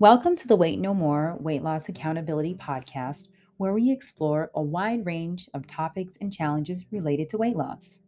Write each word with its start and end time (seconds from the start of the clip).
Welcome 0.00 0.34
to 0.36 0.48
the 0.48 0.56
Weight 0.56 0.80
No 0.80 0.94
More 0.94 1.36
Weight 1.40 1.62
Loss 1.62 1.90
Accountability 1.90 2.54
Podcast, 2.54 3.28
where 3.58 3.74
we 3.74 3.90
explore 3.90 4.50
a 4.54 4.62
wide 4.62 5.04
range 5.04 5.50
of 5.52 5.66
topics 5.66 6.16
and 6.22 6.32
challenges 6.32 6.86
related 6.90 7.28
to 7.28 7.36
weight 7.36 7.54
loss. 7.54 8.00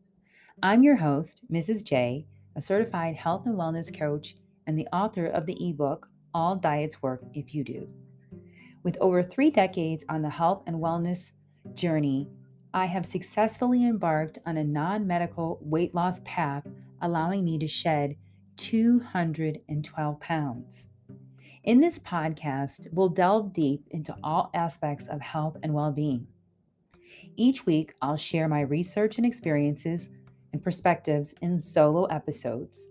I'm 0.63 0.83
your 0.83 0.97
host, 0.97 1.43
Mrs. 1.53 1.85
J, 1.85 2.25
a 2.57 2.63
certified 2.63 3.15
health 3.15 3.45
and 3.45 3.57
wellness 3.57 3.95
coach 3.95 4.37
and 4.67 4.79
the 4.79 4.87
author 4.87 5.27
of 5.27 5.45
the 5.45 5.69
ebook, 5.69 6.09
All 6.33 6.57
Diets 6.57 7.03
Work 7.03 7.25
If 7.35 7.55
You 7.55 7.63
Do. 7.63 7.87
With 8.83 8.97
over 8.99 9.23
three 9.23 9.51
decades 9.51 10.03
on 10.09 10.23
the 10.23 10.31
health 10.31 10.63
and 10.67 10.77
wellness 10.77 11.33
journey, 11.75 12.27
I 12.73 12.87
have 12.87 13.05
successfully 13.05 13.87
embarked 13.87 14.39
on 14.47 14.57
a 14.57 14.65
non 14.65 15.07
medical 15.07 15.59
weight 15.61 15.95
loss 15.95 16.23
path, 16.25 16.67
allowing 17.03 17.45
me 17.45 17.59
to 17.59 17.69
shed 17.69 18.17
212 18.57 20.21
pounds. 20.21 20.87
In 21.65 21.79
this 21.79 22.01
podcast, 22.01 22.93
we'll 22.93 23.09
delve 23.09 23.53
deep 23.53 23.87
into 23.93 24.17
all 24.25 24.51
aspects 24.53 25.07
of 25.07 25.21
health 25.21 25.57
and 25.63 25.73
well 25.73 25.93
being. 25.93 26.27
Each 27.37 27.65
week, 27.65 27.95
I'll 28.03 28.17
share 28.17 28.49
my 28.49 28.63
research 28.63 29.19
and 29.19 29.25
experiences 29.25 30.09
and 30.53 30.61
perspectives 30.61 31.37
in 31.41 31.61
solo 31.61 32.07
episodes. 32.07 32.89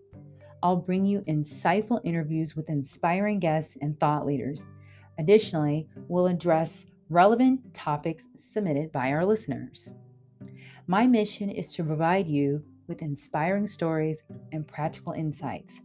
I'll 0.64 0.78
bring 0.78 1.06
you 1.06 1.20
insightful 1.28 2.00
interviews 2.06 2.56
with 2.56 2.70
inspiring 2.70 3.40
guests 3.40 3.78
and 3.82 4.00
thought 4.00 4.26
leaders. 4.26 4.66
Additionally, 5.20 5.90
we'll 6.08 6.28
address 6.28 6.86
relevant 7.10 7.74
topics 7.74 8.26
submitted 8.36 8.90
by 8.94 9.12
our 9.12 9.26
listeners. 9.26 9.94
My 10.88 11.06
mission 11.08 11.50
is 11.50 11.74
to 11.74 11.84
provide 11.84 12.28
you 12.28 12.64
with 12.88 13.02
inspiring 13.02 13.68
stories 13.68 14.24
and 14.54 14.66
practical 14.66 15.12
insights, 15.12 15.82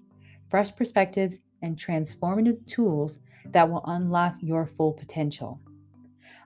fresh 0.48 0.75
perspectives, 0.77 1.41
and 1.62 1.77
transformative 1.77 2.67
tools 2.67 3.19
that 3.53 3.69
will 3.69 3.85
unlock 3.87 4.35
your 4.41 4.67
full 4.67 4.93
potential. 4.93 5.61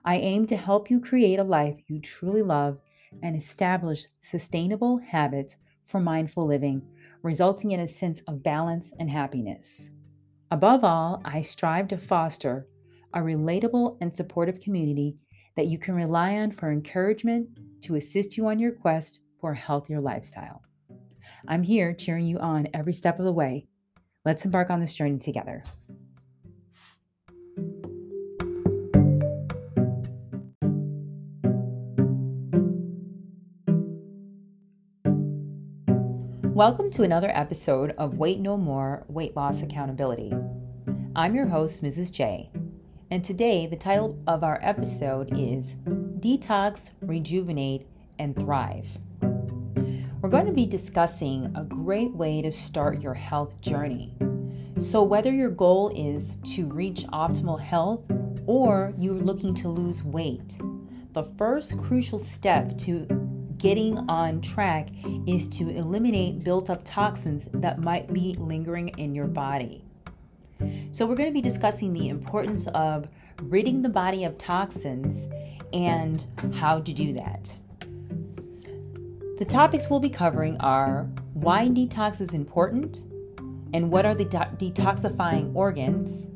I 0.03 0.17
aim 0.17 0.47
to 0.47 0.57
help 0.57 0.89
you 0.89 0.99
create 0.99 1.39
a 1.39 1.43
life 1.43 1.75
you 1.87 1.99
truly 1.99 2.41
love 2.41 2.79
and 3.21 3.35
establish 3.35 4.05
sustainable 4.21 4.97
habits 4.97 5.57
for 5.85 5.99
mindful 5.99 6.45
living, 6.45 6.81
resulting 7.23 7.71
in 7.71 7.81
a 7.81 7.87
sense 7.87 8.21
of 8.27 8.41
balance 8.41 8.91
and 8.99 9.09
happiness. 9.09 9.89
Above 10.49 10.83
all, 10.83 11.21
I 11.23 11.41
strive 11.41 11.87
to 11.89 11.97
foster 11.97 12.67
a 13.13 13.19
relatable 13.19 13.97
and 14.01 14.15
supportive 14.15 14.59
community 14.59 15.15
that 15.55 15.67
you 15.67 15.77
can 15.77 15.93
rely 15.95 16.37
on 16.37 16.51
for 16.51 16.71
encouragement 16.71 17.49
to 17.81 17.95
assist 17.95 18.37
you 18.37 18.47
on 18.47 18.59
your 18.59 18.71
quest 18.71 19.19
for 19.39 19.51
a 19.51 19.57
healthier 19.57 19.99
lifestyle. 19.99 20.61
I'm 21.47 21.63
here 21.63 21.93
cheering 21.93 22.25
you 22.25 22.37
on 22.39 22.67
every 22.73 22.93
step 22.93 23.19
of 23.19 23.25
the 23.25 23.33
way. 23.33 23.67
Let's 24.23 24.45
embark 24.45 24.69
on 24.69 24.79
this 24.79 24.93
journey 24.93 25.17
together. 25.17 25.63
Welcome 36.53 36.91
to 36.91 37.01
another 37.01 37.31
episode 37.33 37.95
of 37.97 38.19
Weight 38.19 38.39
No 38.39 38.57
More 38.57 39.05
Weight 39.07 39.35
Loss 39.35 39.63
Accountability. 39.63 40.31
I'm 41.15 41.33
your 41.33 41.47
host, 41.47 41.81
Mrs. 41.81 42.11
J, 42.11 42.51
and 43.09 43.23
today 43.23 43.65
the 43.65 43.75
title 43.75 44.21
of 44.27 44.43
our 44.43 44.59
episode 44.61 45.35
is 45.35 45.73
Detox, 46.19 46.91
Rejuvenate, 47.01 47.87
and 48.19 48.35
Thrive. 48.35 48.99
We're 50.21 50.29
going 50.29 50.45
to 50.45 50.53
be 50.53 50.67
discussing 50.67 51.51
a 51.55 51.63
great 51.63 52.11
way 52.11 52.43
to 52.43 52.51
start 52.51 53.01
your 53.01 53.15
health 53.15 53.59
journey. 53.59 54.13
So, 54.77 55.01
whether 55.01 55.31
your 55.31 55.49
goal 55.49 55.91
is 55.95 56.35
to 56.53 56.67
reach 56.67 57.07
optimal 57.07 57.59
health 57.59 58.03
or 58.45 58.93
you're 58.99 59.15
looking 59.15 59.55
to 59.55 59.67
lose 59.67 60.03
weight, 60.03 60.59
the 61.13 61.23
first 61.39 61.75
crucial 61.79 62.19
step 62.19 62.77
to 62.79 63.07
getting 63.57 63.97
on 64.07 64.41
track 64.41 64.89
is 65.25 65.47
to 65.47 65.69
eliminate 65.69 66.43
built 66.43 66.69
up 66.69 66.83
toxins 66.83 67.49
that 67.53 67.81
might 67.81 68.13
be 68.13 68.35
lingering 68.37 68.89
in 68.99 69.15
your 69.15 69.27
body. 69.27 69.83
So, 70.91 71.07
we're 71.07 71.15
going 71.15 71.29
to 71.29 71.33
be 71.33 71.41
discussing 71.41 71.93
the 71.93 72.09
importance 72.09 72.67
of 72.67 73.07
ridding 73.41 73.81
the 73.81 73.89
body 73.89 74.25
of 74.25 74.37
toxins 74.37 75.27
and 75.73 76.23
how 76.53 76.79
to 76.79 76.93
do 76.93 77.13
that. 77.13 77.57
The 79.41 79.47
topics 79.47 79.89
we'll 79.89 79.99
be 79.99 80.07
covering 80.07 80.55
are 80.59 81.09
why 81.33 81.67
detox 81.67 82.21
is 82.21 82.35
important 82.35 83.07
and 83.73 83.89
what 83.89 84.05
are 84.05 84.13
the 84.13 84.25
de- 84.25 84.55
detoxifying 84.59 85.55
organs. 85.55 86.27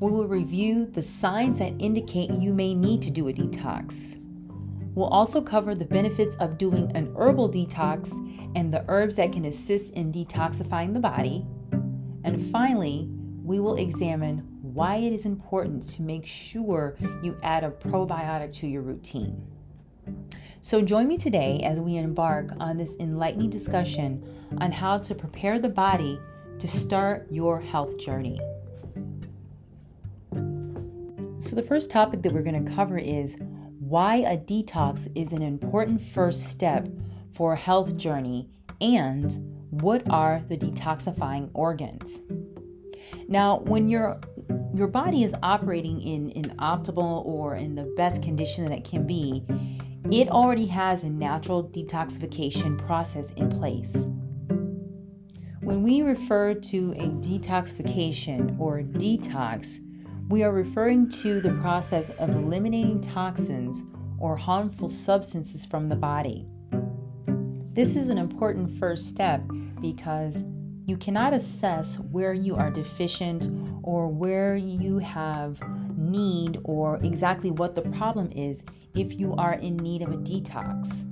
We 0.00 0.10
will 0.10 0.26
review 0.26 0.86
the 0.86 1.02
signs 1.02 1.58
that 1.58 1.74
indicate 1.78 2.30
you 2.30 2.54
may 2.54 2.74
need 2.74 3.02
to 3.02 3.10
do 3.10 3.28
a 3.28 3.34
detox. 3.34 4.18
We'll 4.94 5.08
also 5.08 5.42
cover 5.42 5.74
the 5.74 5.84
benefits 5.84 6.36
of 6.36 6.56
doing 6.56 6.90
an 6.96 7.14
herbal 7.18 7.50
detox 7.50 8.10
and 8.56 8.72
the 8.72 8.82
herbs 8.88 9.16
that 9.16 9.30
can 9.30 9.44
assist 9.44 9.92
in 9.92 10.10
detoxifying 10.10 10.94
the 10.94 11.00
body. 11.00 11.46
And 12.24 12.50
finally, 12.50 13.10
we 13.44 13.60
will 13.60 13.76
examine 13.76 14.38
why 14.62 14.96
it 14.96 15.12
is 15.12 15.26
important 15.26 15.86
to 15.90 16.02
make 16.02 16.24
sure 16.24 16.96
you 17.22 17.36
add 17.42 17.62
a 17.62 17.70
probiotic 17.70 18.54
to 18.54 18.66
your 18.66 18.80
routine. 18.80 19.46
So, 20.60 20.82
join 20.82 21.06
me 21.06 21.16
today 21.16 21.60
as 21.62 21.78
we 21.78 21.96
embark 21.96 22.50
on 22.58 22.76
this 22.76 22.96
enlightening 22.98 23.48
discussion 23.48 24.24
on 24.60 24.72
how 24.72 24.98
to 24.98 25.14
prepare 25.14 25.60
the 25.60 25.68
body 25.68 26.18
to 26.58 26.66
start 26.66 27.28
your 27.30 27.60
health 27.60 27.96
journey. 27.96 28.40
So, 31.38 31.54
the 31.54 31.62
first 31.62 31.92
topic 31.92 32.22
that 32.22 32.32
we're 32.32 32.42
going 32.42 32.64
to 32.64 32.72
cover 32.72 32.98
is 32.98 33.38
why 33.78 34.16
a 34.16 34.36
detox 34.36 35.08
is 35.14 35.30
an 35.30 35.42
important 35.42 36.02
first 36.02 36.48
step 36.48 36.88
for 37.30 37.52
a 37.52 37.56
health 37.56 37.96
journey 37.96 38.50
and 38.80 39.32
what 39.70 40.02
are 40.10 40.42
the 40.48 40.56
detoxifying 40.56 41.50
organs. 41.54 42.20
Now, 43.28 43.58
when 43.58 43.86
your 43.86 44.20
your 44.74 44.88
body 44.88 45.22
is 45.22 45.34
operating 45.40 46.00
in, 46.02 46.30
in 46.30 46.44
optimal 46.56 47.24
or 47.24 47.54
in 47.54 47.76
the 47.76 47.84
best 47.96 48.22
condition 48.24 48.64
that 48.64 48.72
it 48.76 48.84
can 48.84 49.06
be, 49.06 49.44
it 50.10 50.28
already 50.30 50.66
has 50.66 51.02
a 51.02 51.10
natural 51.10 51.64
detoxification 51.64 52.78
process 52.78 53.32
in 53.32 53.50
place. 53.50 54.08
When 55.60 55.82
we 55.82 56.02
refer 56.02 56.54
to 56.54 56.92
a 56.92 57.08
detoxification 57.08 58.58
or 58.58 58.80
detox, 58.80 59.80
we 60.28 60.42
are 60.42 60.52
referring 60.52 61.08
to 61.10 61.40
the 61.40 61.52
process 61.60 62.10
of 62.18 62.30
eliminating 62.30 63.00
toxins 63.00 63.84
or 64.18 64.36
harmful 64.36 64.88
substances 64.88 65.66
from 65.66 65.88
the 65.88 65.96
body. 65.96 66.46
This 67.72 67.96
is 67.96 68.08
an 68.08 68.18
important 68.18 68.78
first 68.78 69.08
step 69.08 69.42
because 69.80 70.44
you 70.86 70.96
cannot 70.96 71.34
assess 71.34 71.98
where 71.98 72.32
you 72.32 72.56
are 72.56 72.70
deficient 72.70 73.70
or 73.82 74.08
where 74.08 74.56
you 74.56 74.98
have 74.98 75.60
need 75.96 76.58
or 76.64 76.96
exactly 77.02 77.50
what 77.50 77.74
the 77.74 77.82
problem 77.82 78.32
is 78.32 78.64
if 78.98 79.18
you 79.18 79.32
are 79.34 79.54
in 79.54 79.76
need 79.76 80.02
of 80.02 80.10
a 80.10 80.16
detox. 80.16 81.04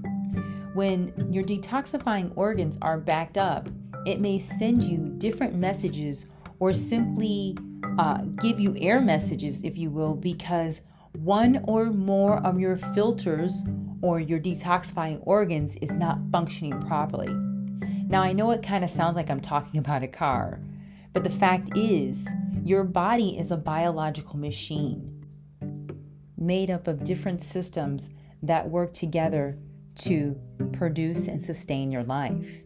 When 0.75 1.13
your 1.31 1.45
detoxifying 1.45 2.33
organs 2.35 2.77
are 2.83 2.99
backed 2.99 3.39
up, 3.39 3.69
it 4.05 4.21
may 4.21 4.39
send 4.39 4.83
you 4.85 5.15
different 5.19 5.55
messages 5.55 6.27
or 6.59 6.75
simply 6.75 7.57
uh, 7.99 8.23
give 8.41 8.59
you 8.59 8.77
air 8.81 9.01
messages, 9.01 9.63
if 9.63 9.79
you 9.79 9.91
will, 9.91 10.15
because 10.15 10.83
one 11.13 11.65
or 11.67 11.87
more 11.87 12.39
of 12.45 12.61
your 12.61 12.77
filters 12.77 13.65
or 14.03 14.21
your 14.21 14.39
detoxifying 14.39 15.21
organs 15.23 15.77
is 15.77 15.93
not 15.93 16.19
functioning 16.31 16.79
properly. 16.83 17.33
Now, 18.09 18.23
I 18.23 18.33
know 18.33 18.51
it 18.51 18.63
kind 18.63 18.85
of 18.85 18.91
sounds 18.91 19.17
like 19.17 19.31
I'm 19.31 19.41
talking 19.41 19.79
about 19.79 20.03
a 20.03 20.09
car, 20.09 20.61
but 21.13 21.25
the 21.25 21.31
fact 21.31 21.71
is, 21.77 22.29
your 22.65 22.85
body 22.85 23.39
is 23.39 23.51
a 23.51 23.57
biological 23.57 24.37
machine 24.37 25.16
made 26.37 26.71
up 26.71 26.87
of 26.87 27.05
different 27.05 27.43
systems 27.43 28.11
that 28.43 28.69
work 28.69 28.93
together 28.93 29.59
to 29.97 30.39
produce 30.73 31.27
and 31.27 31.43
sustain 31.43 31.91
your 31.91 32.05
life. 32.05 32.63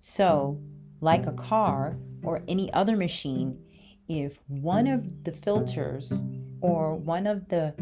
So, 0.00 0.60
like 1.00 1.26
a 1.26 1.32
car 1.32 1.98
or 2.22 2.42
any 2.48 2.72
other 2.72 2.96
machine, 2.96 3.62
if 4.08 4.38
one 4.48 4.86
of 4.86 5.24
the 5.24 5.32
filters 5.32 6.20
or 6.60 6.96
one 6.96 7.26
of 7.26 7.48
the 7.48 7.74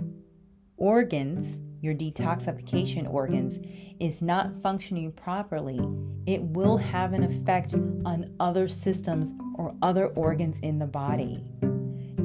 organs, 0.77 1.61
your 1.81 1.95
detoxification 1.95 3.11
organs, 3.11 3.59
is 4.01 4.21
not 4.21 4.61
functioning 4.63 5.13
properly, 5.13 5.81
it 6.27 6.43
will 6.43 6.77
have 6.77 7.13
an 7.13 7.23
effect 7.23 7.75
on 8.05 8.35
other 8.41 8.69
systems 8.69 9.33
or 9.55 9.75
other 9.81 10.09
organs 10.09 10.59
in 10.61 10.79
the 10.79 10.87
body. 10.87 11.45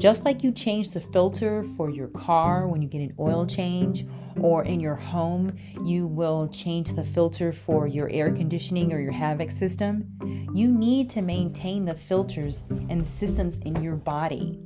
Just 0.01 0.25
like 0.25 0.44
you 0.44 0.51
change 0.51 0.89
the 0.89 1.00
filter 1.00 1.62
for 1.77 1.92
your 1.92 2.07
car 2.07 2.68
when 2.68 2.81
you 2.81 2.88
get 2.88 3.01
an 3.01 3.13
oil 3.19 3.45
change, 3.45 4.03
or 4.39 4.63
in 4.63 4.80
your 4.80 4.95
home, 4.95 5.56
you 5.86 6.07
will 6.07 6.48
change 6.48 6.95
the 6.95 7.03
filter 7.03 7.53
for 7.53 7.86
your 7.86 8.09
air 8.09 8.31
conditioning 8.31 8.92
or 8.92 9.00
your 9.00 9.13
HVAC 9.13 9.51
system, 9.51 10.07
you 10.56 10.71
need 10.71 11.07
to 11.12 11.21
maintain 11.21 11.86
the 11.86 11.94
filters 11.94 12.63
and 12.89 13.01
the 13.01 13.06
systems 13.06 13.59
in 13.59 13.83
your 13.83 13.95
body. 13.95 14.59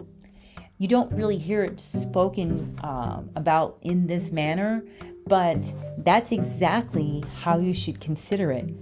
You 0.78 0.88
don't 0.88 1.12
really 1.12 1.38
hear 1.38 1.64
it 1.64 1.82
spoken 1.82 2.74
um, 2.82 3.30
about 3.36 3.80
in 3.82 4.08
this 4.08 4.32
manner, 4.32 4.86
but 5.28 5.70
that's 5.98 6.32
exactly 6.32 7.26
how 7.42 7.58
you 7.58 7.74
should 7.74 8.00
consider 8.00 8.52
it. 8.52 8.74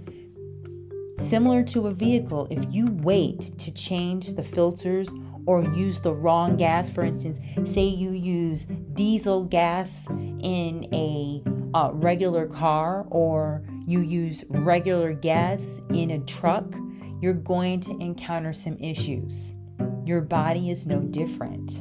Similar 1.18 1.64
to 1.64 1.88
a 1.88 1.92
vehicle, 1.92 2.46
if 2.48 2.64
you 2.72 2.86
wait 3.02 3.58
to 3.58 3.72
change 3.72 4.34
the 4.34 4.44
filters 4.44 5.12
or 5.46 5.62
use 5.74 6.00
the 6.00 6.12
wrong 6.12 6.56
gas, 6.56 6.90
for 6.90 7.02
instance, 7.02 7.38
say 7.70 7.84
you 7.84 8.10
use 8.10 8.64
diesel 8.94 9.44
gas 9.44 10.08
in 10.10 10.88
a 10.92 11.42
uh, 11.74 11.90
regular 11.92 12.46
car 12.46 13.06
or 13.10 13.62
you 13.86 14.00
use 14.00 14.44
regular 14.48 15.12
gas 15.12 15.80
in 15.90 16.12
a 16.12 16.18
truck, 16.20 16.64
you're 17.20 17.34
going 17.34 17.80
to 17.80 17.98
encounter 17.98 18.52
some 18.52 18.78
issues. 18.78 19.54
Your 20.04 20.20
body 20.20 20.70
is 20.70 20.86
no 20.86 21.00
different. 21.00 21.80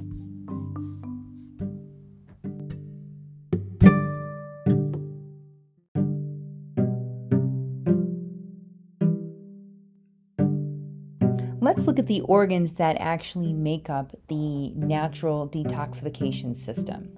Let's 11.63 11.87
look 11.87 11.97
at 11.97 12.07
the 12.07 12.19
organs 12.19 12.73
that 12.73 12.97
actually 12.99 13.53
make 13.53 13.89
up 13.89 14.11
the 14.27 14.71
natural 14.71 15.47
detoxification 15.47 16.57
system. 16.57 17.15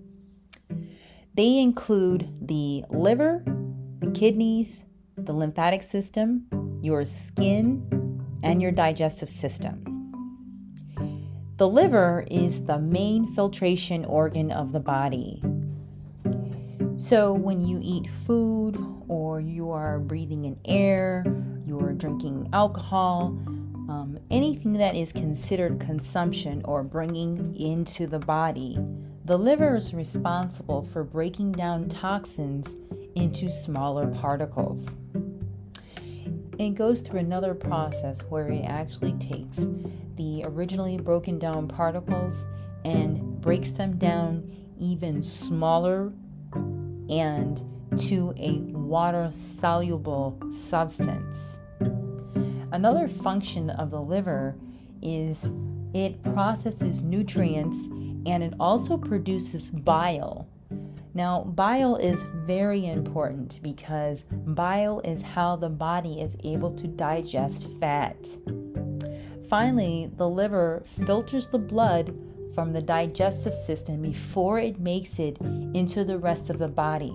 They 1.33 1.57
include 1.57 2.31
the 2.47 2.83
liver, 2.91 3.43
the 4.01 4.11
kidneys, 4.11 4.83
the 5.17 5.33
lymphatic 5.33 5.81
system, 5.81 6.45
your 6.83 7.05
skin, 7.05 8.21
and 8.43 8.61
your 8.61 8.71
digestive 8.71 9.31
system. 9.31 9.81
The 11.57 11.67
liver 11.67 12.23
is 12.29 12.65
the 12.65 12.77
main 12.77 13.33
filtration 13.33 14.05
organ 14.05 14.51
of 14.51 14.73
the 14.73 14.79
body. 14.79 15.41
So, 16.97 17.33
when 17.33 17.61
you 17.61 17.79
eat 17.81 18.07
food 18.27 18.77
or 19.07 19.39
you 19.39 19.71
are 19.71 19.97
breathing 19.97 20.45
in 20.45 20.59
air, 20.65 21.25
you're 21.65 21.93
drinking 21.93 22.49
alcohol, 22.53 23.35
um, 23.87 24.19
anything 24.31 24.73
that 24.73 24.95
is 24.95 25.11
considered 25.11 25.79
consumption 25.79 26.61
or 26.65 26.83
bringing 26.83 27.55
into 27.55 28.07
the 28.07 28.19
body, 28.19 28.77
the 29.25 29.37
liver 29.37 29.75
is 29.75 29.93
responsible 29.93 30.83
for 30.83 31.03
breaking 31.03 31.51
down 31.51 31.89
toxins 31.89 32.75
into 33.15 33.49
smaller 33.49 34.07
particles. 34.07 34.97
It 36.57 36.75
goes 36.75 37.01
through 37.01 37.19
another 37.19 37.53
process 37.53 38.21
where 38.23 38.47
it 38.47 38.63
actually 38.63 39.13
takes 39.13 39.65
the 40.15 40.43
originally 40.45 40.97
broken 40.97 41.37
down 41.37 41.67
particles 41.67 42.45
and 42.85 43.41
breaks 43.41 43.71
them 43.71 43.97
down 43.97 44.51
even 44.79 45.21
smaller 45.21 46.13
and 47.09 47.61
to 47.97 48.33
a 48.37 48.59
water 48.71 49.29
soluble 49.31 50.39
substance. 50.53 51.59
Another 52.75 53.07
function 53.07 53.69
of 53.69 53.89
the 53.89 54.01
liver 54.01 54.53
is 55.01 55.49
it 55.93 56.21
processes 56.33 57.03
nutrients 57.03 57.87
and 58.25 58.43
it 58.43 58.53
also 58.59 58.97
produces 58.97 59.69
bile. 59.69 60.45
Now, 61.13 61.45
bile 61.45 61.95
is 61.95 62.25
very 62.45 62.85
important 62.85 63.61
because 63.63 64.25
bile 64.29 64.99
is 65.05 65.21
how 65.21 65.55
the 65.55 65.69
body 65.69 66.19
is 66.19 66.35
able 66.43 66.71
to 66.71 66.85
digest 66.85 67.65
fat. 67.79 68.17
Finally, 69.49 70.11
the 70.17 70.27
liver 70.27 70.83
filters 71.05 71.47
the 71.47 71.57
blood 71.57 72.13
from 72.53 72.73
the 72.73 72.81
digestive 72.81 73.53
system 73.53 74.01
before 74.01 74.59
it 74.59 74.81
makes 74.81 75.17
it 75.17 75.37
into 75.73 76.03
the 76.03 76.19
rest 76.19 76.49
of 76.49 76.59
the 76.59 76.67
body. 76.67 77.13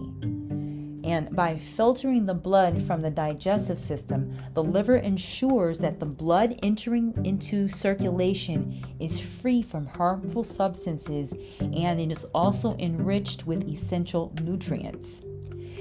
And 1.10 1.34
by 1.34 1.58
filtering 1.58 2.26
the 2.26 2.34
blood 2.34 2.86
from 2.86 3.02
the 3.02 3.10
digestive 3.10 3.80
system, 3.80 4.32
the 4.54 4.62
liver 4.62 4.94
ensures 4.94 5.80
that 5.80 5.98
the 5.98 6.06
blood 6.06 6.56
entering 6.62 7.12
into 7.24 7.68
circulation 7.68 8.80
is 9.00 9.18
free 9.18 9.60
from 9.60 9.86
harmful 9.86 10.44
substances 10.44 11.34
and 11.58 12.00
it 12.00 12.12
is 12.12 12.22
also 12.32 12.76
enriched 12.78 13.44
with 13.44 13.68
essential 13.68 14.32
nutrients. 14.40 15.22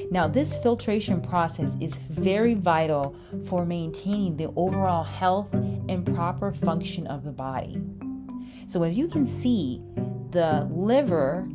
Now, 0.09 0.27
this 0.27 0.57
filtration 0.57 1.21
process 1.21 1.77
is 1.79 1.93
very 1.93 2.55
vital 2.55 3.15
for 3.45 3.67
maintaining 3.67 4.35
the 4.35 4.51
overall 4.55 5.03
health 5.03 5.53
and 5.53 6.11
proper 6.15 6.53
function 6.53 7.05
of 7.05 7.23
the 7.23 7.31
body. 7.31 7.79
So, 8.65 8.81
as 8.81 8.97
you 8.97 9.07
can 9.07 9.27
see, 9.27 9.83
the 10.31 10.67
liver 10.71 11.47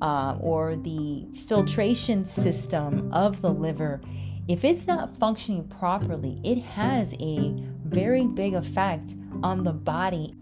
uh, 0.00 0.36
or 0.40 0.76
the 0.76 1.26
filtration 1.46 2.24
system 2.24 3.12
of 3.12 3.42
the 3.42 3.52
liver, 3.52 4.00
if 4.48 4.64
it's 4.64 4.86
not 4.86 5.16
functioning 5.18 5.66
properly, 5.68 6.40
it 6.44 6.58
has 6.58 7.14
a 7.14 7.54
very 7.84 8.26
big 8.26 8.54
effect 8.54 9.14
on 9.42 9.64
the 9.64 9.72
body. 9.72 10.34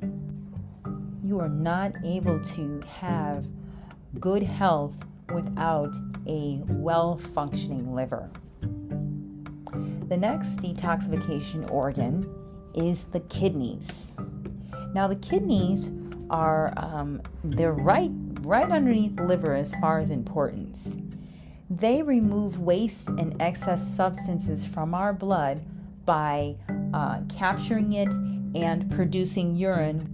You 1.22 1.40
are 1.40 1.48
not 1.48 1.94
able 2.04 2.40
to 2.40 2.80
have 3.00 3.46
good 4.20 4.42
health 4.42 4.94
without 5.32 5.94
a 6.26 6.60
well 6.68 7.18
functioning 7.32 7.94
liver. 7.94 8.30
The 10.08 10.16
next 10.18 10.58
detoxification 10.58 11.70
organ 11.70 12.22
is 12.74 13.04
the 13.04 13.20
kidneys. 13.20 14.12
Now, 14.92 15.08
the 15.08 15.16
kidneys 15.16 15.90
are 16.30 16.72
um, 16.76 17.22
they're 17.42 17.72
right 17.72 18.10
right 18.44 18.70
underneath 18.70 19.18
liver 19.18 19.54
as 19.54 19.74
far 19.76 19.98
as 19.98 20.10
importance. 20.10 20.96
They 21.70 22.02
remove 22.02 22.60
waste 22.60 23.08
and 23.08 23.40
excess 23.40 23.96
substances 23.96 24.66
from 24.66 24.94
our 24.94 25.12
blood 25.12 25.64
by 26.04 26.56
uh, 26.92 27.20
capturing 27.34 27.94
it 27.94 28.12
and 28.54 28.90
producing 28.90 29.56
urine. 29.56 30.10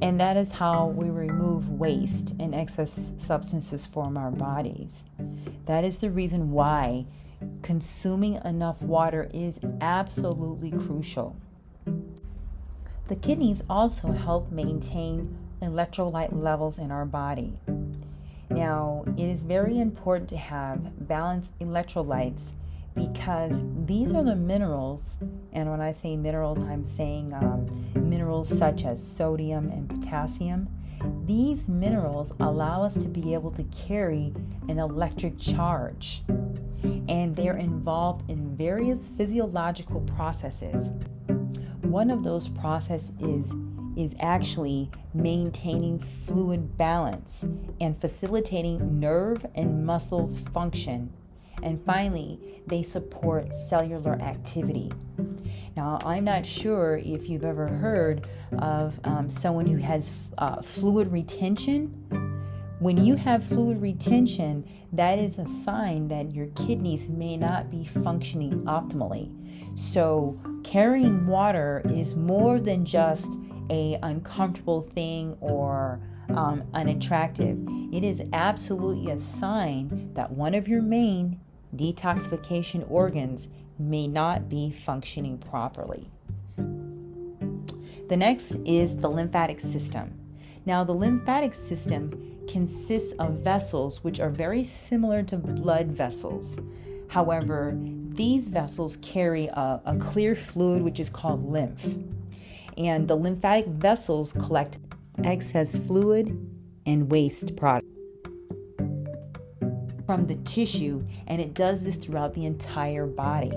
And 0.00 0.18
that 0.20 0.36
is 0.36 0.52
how 0.52 0.86
we 0.86 1.10
remove 1.10 1.68
waste 1.68 2.34
and 2.40 2.54
excess 2.54 3.12
substances 3.18 3.86
from 3.86 4.16
our 4.16 4.30
bodies. 4.30 5.04
That 5.66 5.84
is 5.84 5.98
the 5.98 6.10
reason 6.10 6.50
why 6.50 7.06
consuming 7.62 8.40
enough 8.44 8.80
water 8.82 9.30
is 9.32 9.60
absolutely 9.80 10.70
crucial. 10.70 11.36
The 13.08 13.16
kidneys 13.16 13.62
also 13.68 14.12
help 14.12 14.50
maintain 14.50 15.36
electrolyte 15.62 16.32
levels 16.32 16.78
in 16.78 16.90
our 16.90 17.04
body. 17.04 17.54
Now, 18.50 19.04
it 19.16 19.24
is 19.24 19.42
very 19.42 19.78
important 19.78 20.28
to 20.30 20.36
have 20.36 21.08
balanced 21.08 21.58
electrolytes 21.58 22.50
because 22.94 23.62
these 23.86 24.12
are 24.12 24.22
the 24.22 24.36
minerals, 24.36 25.16
and 25.52 25.70
when 25.70 25.80
I 25.80 25.92
say 25.92 26.16
minerals, 26.16 26.62
I'm 26.62 26.84
saying 26.84 27.32
um, 27.32 27.66
minerals 27.94 28.48
such 28.48 28.84
as 28.84 29.02
sodium 29.02 29.70
and 29.70 29.88
potassium. 29.88 30.68
These 31.24 31.66
minerals 31.68 32.32
allow 32.38 32.82
us 32.82 32.94
to 32.94 33.08
be 33.08 33.32
able 33.32 33.50
to 33.52 33.64
carry 33.64 34.34
an 34.68 34.78
electric 34.78 35.38
charge, 35.38 36.22
and 37.08 37.34
they're 37.34 37.56
involved 37.56 38.28
in 38.30 38.54
various 38.56 39.08
physiological 39.16 40.02
processes. 40.02 40.90
One 41.80 42.10
of 42.10 42.22
those 42.22 42.48
processes 42.48 43.12
is 43.20 43.50
is 43.96 44.14
actually 44.20 44.90
maintaining 45.14 45.98
fluid 45.98 46.76
balance 46.76 47.44
and 47.80 48.00
facilitating 48.00 49.00
nerve 49.00 49.44
and 49.54 49.84
muscle 49.84 50.34
function. 50.52 51.12
And 51.62 51.84
finally, 51.84 52.62
they 52.66 52.82
support 52.82 53.54
cellular 53.54 54.14
activity. 54.20 54.90
Now, 55.76 55.98
I'm 56.04 56.24
not 56.24 56.44
sure 56.44 57.00
if 57.04 57.28
you've 57.28 57.44
ever 57.44 57.68
heard 57.68 58.26
of 58.58 58.98
um, 59.04 59.30
someone 59.30 59.66
who 59.66 59.76
has 59.76 60.12
uh, 60.38 60.60
fluid 60.60 61.12
retention. 61.12 61.86
When 62.80 62.96
you 62.96 63.14
have 63.14 63.44
fluid 63.44 63.80
retention, 63.80 64.68
that 64.92 65.18
is 65.18 65.38
a 65.38 65.46
sign 65.46 66.08
that 66.08 66.32
your 66.32 66.46
kidneys 66.48 67.08
may 67.08 67.36
not 67.36 67.70
be 67.70 67.84
functioning 67.84 68.64
optimally. 68.64 69.30
So, 69.78 70.38
carrying 70.64 71.26
water 71.26 71.82
is 71.86 72.16
more 72.16 72.58
than 72.58 72.84
just 72.84 73.32
a 73.70 73.98
uncomfortable 74.02 74.82
thing 74.82 75.36
or 75.40 76.00
um, 76.30 76.64
unattractive. 76.74 77.58
It 77.92 78.04
is 78.04 78.22
absolutely 78.32 79.10
a 79.10 79.18
sign 79.18 80.10
that 80.14 80.30
one 80.30 80.54
of 80.54 80.68
your 80.68 80.82
main 80.82 81.40
detoxification 81.76 82.88
organs 82.90 83.48
may 83.78 84.06
not 84.06 84.48
be 84.48 84.70
functioning 84.70 85.38
properly. 85.38 86.08
The 88.08 88.16
next 88.16 88.56
is 88.66 88.96
the 88.96 89.08
lymphatic 89.08 89.60
system. 89.60 90.18
Now, 90.66 90.84
the 90.84 90.92
lymphatic 90.92 91.54
system 91.54 92.38
consists 92.48 93.12
of 93.14 93.38
vessels 93.38 94.04
which 94.04 94.20
are 94.20 94.30
very 94.30 94.64
similar 94.64 95.22
to 95.24 95.36
blood 95.36 95.88
vessels. 95.88 96.58
However, 97.08 97.76
these 97.76 98.46
vessels 98.48 98.96
carry 98.96 99.46
a, 99.46 99.80
a 99.84 99.96
clear 99.96 100.36
fluid 100.36 100.82
which 100.82 101.00
is 101.00 101.08
called 101.10 101.50
lymph 101.50 101.86
and 102.88 103.08
the 103.08 103.16
lymphatic 103.16 103.66
vessels 103.66 104.32
collect 104.32 104.78
excess 105.24 105.76
fluid 105.76 106.28
and 106.86 107.10
waste 107.10 107.54
products 107.56 107.86
from 110.06 110.24
the 110.24 110.34
tissue, 110.44 111.04
and 111.26 111.40
it 111.40 111.54
does 111.54 111.84
this 111.84 111.96
throughout 111.96 112.34
the 112.34 112.44
entire 112.44 113.06
body. 113.06 113.52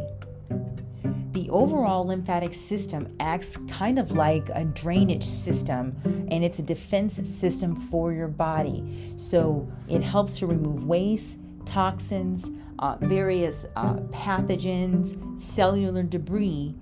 The 1.32 1.50
overall 1.50 2.06
lymphatic 2.06 2.54
system 2.54 3.14
acts 3.20 3.58
kind 3.68 4.00
of 4.00 4.12
like 4.12 4.48
a 4.54 4.64
drainage 4.64 5.26
system, 5.26 5.92
and 6.32 6.44
it's 6.46 6.60
a 6.60 6.64
defense 6.64 7.16
system 7.28 7.76
for 7.76 8.14
your 8.14 8.30
body. 8.30 9.14
So 9.18 9.68
it 9.90 10.02
helps 10.02 10.40
to 10.40 10.48
remove 10.48 10.86
waste, 10.86 11.38
toxins, 11.66 12.50
uh, 12.80 12.96
various 13.02 13.66
uh, 13.76 13.96
pathogens, 14.12 15.42
cellular 15.42 16.04
debris 16.04 16.76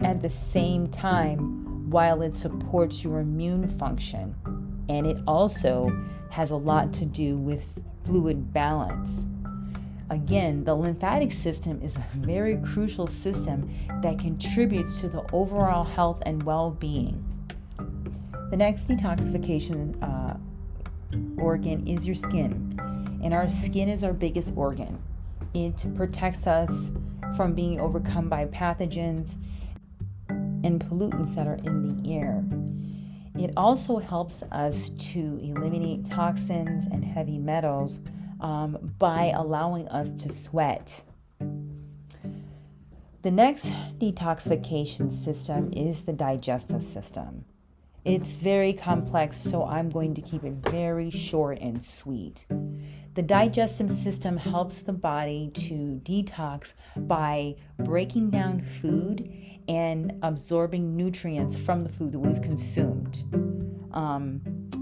at 0.00 0.22
the 0.22 0.30
same 0.30 0.88
time 0.88 1.90
while 1.90 2.22
it 2.22 2.34
supports 2.34 3.02
your 3.02 3.20
immune 3.20 3.68
function. 3.78 4.34
And 4.88 5.06
it 5.06 5.18
also 5.26 5.90
has 6.30 6.50
a 6.50 6.56
lot 6.56 6.92
to 6.94 7.06
do 7.06 7.36
with 7.36 7.78
fluid 8.04 8.52
balance. 8.52 9.24
Again, 10.10 10.64
the 10.64 10.74
lymphatic 10.74 11.32
system 11.32 11.82
is 11.82 11.96
a 11.96 12.04
very 12.14 12.56
crucial 12.56 13.06
system 13.06 13.70
that 14.02 14.18
contributes 14.18 15.00
to 15.00 15.08
the 15.08 15.22
overall 15.32 15.84
health 15.84 16.22
and 16.24 16.42
well 16.44 16.70
being. 16.70 17.22
The 18.50 18.56
next 18.56 18.88
detoxification 18.88 19.94
uh, 20.02 20.38
organ 21.38 21.86
is 21.86 22.06
your 22.06 22.14
skin, 22.14 22.80
and 23.22 23.34
our 23.34 23.50
skin 23.50 23.90
is 23.90 24.02
our 24.02 24.14
biggest 24.14 24.54
organ. 24.56 24.98
It 25.52 25.84
protects 25.94 26.46
us 26.46 26.90
from 27.36 27.52
being 27.52 27.78
overcome 27.78 28.30
by 28.30 28.46
pathogens 28.46 29.36
and 30.64 30.80
pollutants 30.80 31.34
that 31.34 31.46
are 31.46 31.60
in 31.64 32.02
the 32.02 32.12
air. 32.12 32.44
It 33.38 33.52
also 33.56 33.98
helps 33.98 34.42
us 34.50 34.88
to 34.90 35.38
eliminate 35.42 36.04
toxins 36.04 36.86
and 36.86 37.04
heavy 37.04 37.38
metals 37.38 38.00
um, 38.40 38.94
by 38.98 39.32
allowing 39.34 39.88
us 39.88 40.10
to 40.22 40.28
sweat. 40.28 41.02
The 43.22 43.30
next 43.30 43.72
detoxification 43.98 45.10
system 45.10 45.72
is 45.72 46.04
the 46.04 46.12
digestive 46.12 46.82
system. 46.82 47.44
It's 48.04 48.32
very 48.32 48.72
complex, 48.72 49.38
so 49.38 49.64
I'm 49.64 49.90
going 49.90 50.14
to 50.14 50.22
keep 50.22 50.44
it 50.44 50.54
very 50.70 51.10
short 51.10 51.58
and 51.60 51.82
sweet. 51.82 52.46
The 53.14 53.22
digestive 53.22 53.90
system 53.90 54.36
helps 54.36 54.80
the 54.80 54.92
body 54.92 55.50
to 55.54 56.00
detox 56.04 56.74
by 56.96 57.56
breaking 57.78 58.30
down 58.30 58.62
food 58.62 59.28
and 59.68 60.18
absorbing 60.22 60.96
nutrients 60.96 61.56
from 61.56 61.82
the 61.82 61.88
food 61.90 62.12
that 62.12 62.18
we've 62.18 62.42
consumed. 62.42 63.24
Um, 63.92 64.40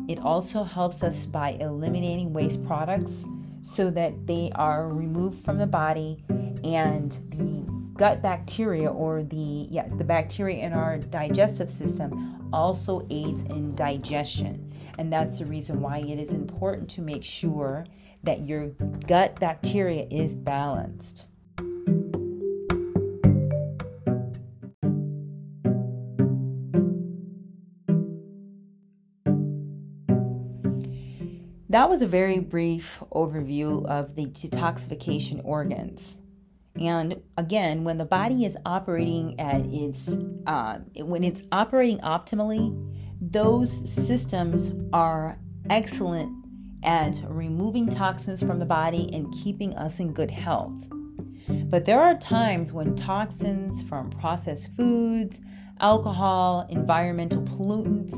it 0.08 0.20
also 0.20 0.62
helps 0.62 1.02
us 1.02 1.26
by 1.26 1.50
eliminating 1.60 2.32
waste 2.32 2.64
products 2.64 3.24
so 3.60 3.90
that 3.90 4.26
they 4.26 4.50
are 4.54 4.88
removed 4.88 5.44
from 5.44 5.58
the 5.58 5.66
body 5.66 6.18
and 6.64 7.12
the 7.30 7.64
gut 7.96 8.22
bacteria 8.22 8.88
or 8.90 9.22
the 9.22 9.66
yeah 9.70 9.88
the 9.96 10.04
bacteria 10.04 10.64
in 10.64 10.72
our 10.72 10.98
digestive 10.98 11.70
system 11.70 12.48
also 12.52 13.06
aids 13.10 13.42
in 13.42 13.74
digestion 13.74 14.72
and 14.98 15.10
that's 15.10 15.38
the 15.38 15.46
reason 15.46 15.80
why 15.80 15.98
it 15.98 16.18
is 16.18 16.30
important 16.30 16.88
to 16.88 17.00
make 17.00 17.24
sure 17.24 17.84
that 18.22 18.46
your 18.46 18.68
gut 19.06 19.38
bacteria 19.40 20.06
is 20.10 20.34
balanced 20.34 21.26
That 31.76 31.90
was 31.90 32.00
a 32.00 32.06
very 32.06 32.38
brief 32.38 33.02
overview 33.12 33.84
of 33.84 34.14
the 34.14 34.24
detoxification 34.24 35.42
organs. 35.44 36.16
And 36.80 37.20
again, 37.36 37.84
when 37.84 37.98
the 37.98 38.06
body 38.06 38.46
is 38.46 38.56
operating 38.64 39.38
at 39.38 39.60
its, 39.66 40.16
uh, 40.46 40.78
when 40.96 41.22
it's 41.22 41.42
operating 41.52 41.98
optimally, 41.98 42.74
those 43.20 43.70
systems 43.92 44.72
are 44.94 45.38
excellent 45.68 46.46
at 46.82 47.20
removing 47.28 47.90
toxins 47.90 48.40
from 48.40 48.58
the 48.58 48.64
body 48.64 49.10
and 49.12 49.30
keeping 49.34 49.76
us 49.76 50.00
in 50.00 50.14
good 50.14 50.30
health. 50.30 50.88
But 51.68 51.84
there 51.84 52.00
are 52.00 52.16
times 52.16 52.72
when 52.72 52.96
toxins 52.96 53.82
from 53.82 54.08
processed 54.08 54.74
foods, 54.78 55.42
alcohol, 55.80 56.66
environmental 56.70 57.42
pollutants, 57.42 58.14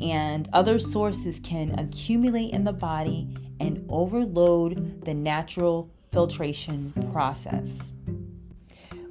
and 0.00 0.48
other 0.52 0.78
sources 0.78 1.38
can 1.40 1.78
accumulate 1.78 2.52
in 2.52 2.64
the 2.64 2.72
body 2.72 3.28
and 3.60 3.84
overload 3.88 5.04
the 5.04 5.14
natural 5.14 5.90
filtration 6.12 6.92
process. 7.12 7.92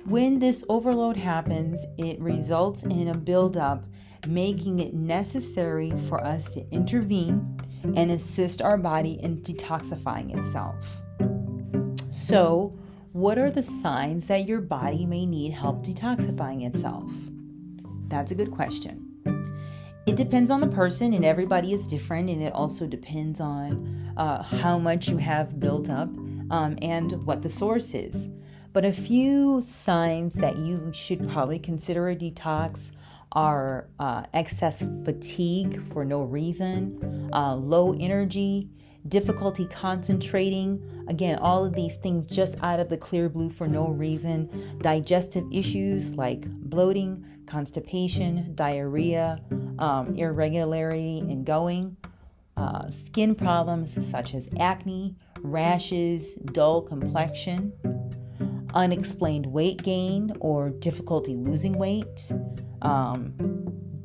When 0.05 0.39
this 0.39 0.63
overload 0.69 1.17
happens, 1.17 1.85
it 1.97 2.19
results 2.19 2.83
in 2.83 3.09
a 3.09 3.17
buildup, 3.17 3.85
making 4.25 4.79
it 4.79 4.93
necessary 4.93 5.91
for 6.07 6.23
us 6.23 6.53
to 6.53 6.65
intervene 6.71 7.57
and 7.95 8.11
assist 8.11 8.61
our 8.61 8.77
body 8.77 9.19
in 9.21 9.41
detoxifying 9.41 10.37
itself. 10.37 10.75
So, 12.09 12.77
what 13.11 13.37
are 13.37 13.51
the 13.51 13.63
signs 13.63 14.27
that 14.27 14.47
your 14.47 14.61
body 14.61 15.05
may 15.05 15.25
need 15.25 15.51
help 15.51 15.85
detoxifying 15.85 16.65
itself? 16.65 17.11
That's 18.07 18.31
a 18.31 18.35
good 18.35 18.51
question. 18.51 19.06
It 20.07 20.15
depends 20.15 20.49
on 20.49 20.61
the 20.61 20.67
person, 20.67 21.13
and 21.13 21.25
everybody 21.25 21.73
is 21.73 21.85
different, 21.85 22.29
and 22.29 22.41
it 22.41 22.53
also 22.53 22.87
depends 22.87 23.41
on 23.41 24.13
uh, 24.15 24.41
how 24.41 24.77
much 24.77 25.09
you 25.09 25.17
have 25.17 25.59
built 25.59 25.89
up 25.89 26.07
um, 26.49 26.77
and 26.81 27.11
what 27.25 27.41
the 27.41 27.49
source 27.49 27.93
is. 27.93 28.29
But 28.71 28.85
a 28.85 28.93
few 28.93 29.59
signs 29.59 30.35
that 30.35 30.55
you 30.55 30.91
should 30.93 31.27
probably 31.29 31.59
consider 31.59 32.07
a 32.07 32.15
detox 32.15 32.93
are 33.33 33.89
uh, 33.99 34.23
excess 34.33 34.85
fatigue 35.03 35.91
for 35.91 36.05
no 36.05 36.23
reason, 36.23 37.29
uh, 37.33 37.55
low 37.55 37.93
energy, 37.99 38.69
difficulty 39.09 39.65
concentrating. 39.67 40.81
Again, 41.07 41.39
all 41.39 41.65
of 41.65 41.73
these 41.73 41.95
things 41.97 42.27
just 42.27 42.61
out 42.63 42.79
of 42.79 42.89
the 42.89 42.97
clear 42.97 43.29
blue 43.29 43.49
for 43.49 43.67
no 43.67 43.89
reason. 43.89 44.49
Digestive 44.79 45.45
issues 45.51 46.15
like 46.15 46.47
bloating, 46.47 47.25
constipation, 47.45 48.53
diarrhea, 48.55 49.39
um, 49.79 50.15
irregularity 50.15 51.19
in 51.19 51.43
going, 51.43 51.95
uh, 52.57 52.89
skin 52.89 53.35
problems 53.35 54.05
such 54.05 54.33
as 54.33 54.49
acne, 54.59 55.15
rashes, 55.41 56.33
dull 56.51 56.81
complexion, 56.81 57.71
unexplained 58.73 59.45
weight 59.45 59.81
gain 59.83 60.35
or 60.39 60.69
difficulty 60.69 61.35
losing 61.35 61.77
weight, 61.77 62.31
um, 62.81 63.33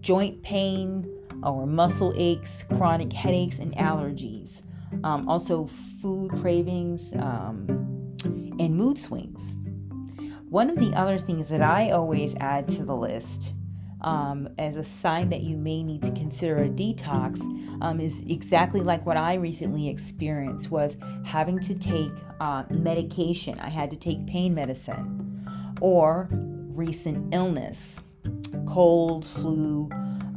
joint 0.01 0.43
pain 0.43 1.07
or 1.43 1.67
muscle 1.67 2.13
aches, 2.17 2.65
chronic 2.77 3.13
headaches, 3.13 3.59
and 3.59 3.75
allergies 3.77 4.63
um, 5.05 5.29
also 5.29 5.67
food 5.67 6.33
cravings, 6.33 7.13
um, 7.15 7.67
and 8.59 8.77
mood 8.77 8.99
swings. 8.99 9.57
One 10.49 10.69
of 10.69 10.77
the 10.77 10.93
other 10.95 11.19
things 11.19 11.49
that 11.49 11.63
I 11.63 11.91
always 11.91 12.35
add 12.39 12.69
to 12.69 12.85
the 12.85 12.95
list 12.95 13.55
um, 14.03 14.49
as 14.59 14.77
a 14.77 14.85
sign 14.85 15.29
that 15.31 15.43
you 15.43 15.57
may 15.57 15.83
need 15.83 16.03
to 16.03 16.11
consider 16.13 16.59
a 16.59 16.69
detox 16.69 17.41
um, 17.83 18.01
is 18.01 18.23
exactly 18.29 18.81
like 18.81 19.07
what 19.07 19.17
I 19.17 19.35
recently 19.35 19.89
experienced 19.89 20.71
was 20.71 20.97
having 21.25 21.59
to 21.61 21.75
take 21.75 22.13
uh, 22.41 22.65
medication. 22.71 23.59
I 23.61 23.69
had 23.69 23.91
to 23.91 23.97
take 23.97 24.27
pain 24.27 24.55
medicine 24.55 25.47
or 25.81 26.29
recent 26.31 27.35
illness, 27.35 28.01
cold, 28.67 29.25
flu, 29.25 29.89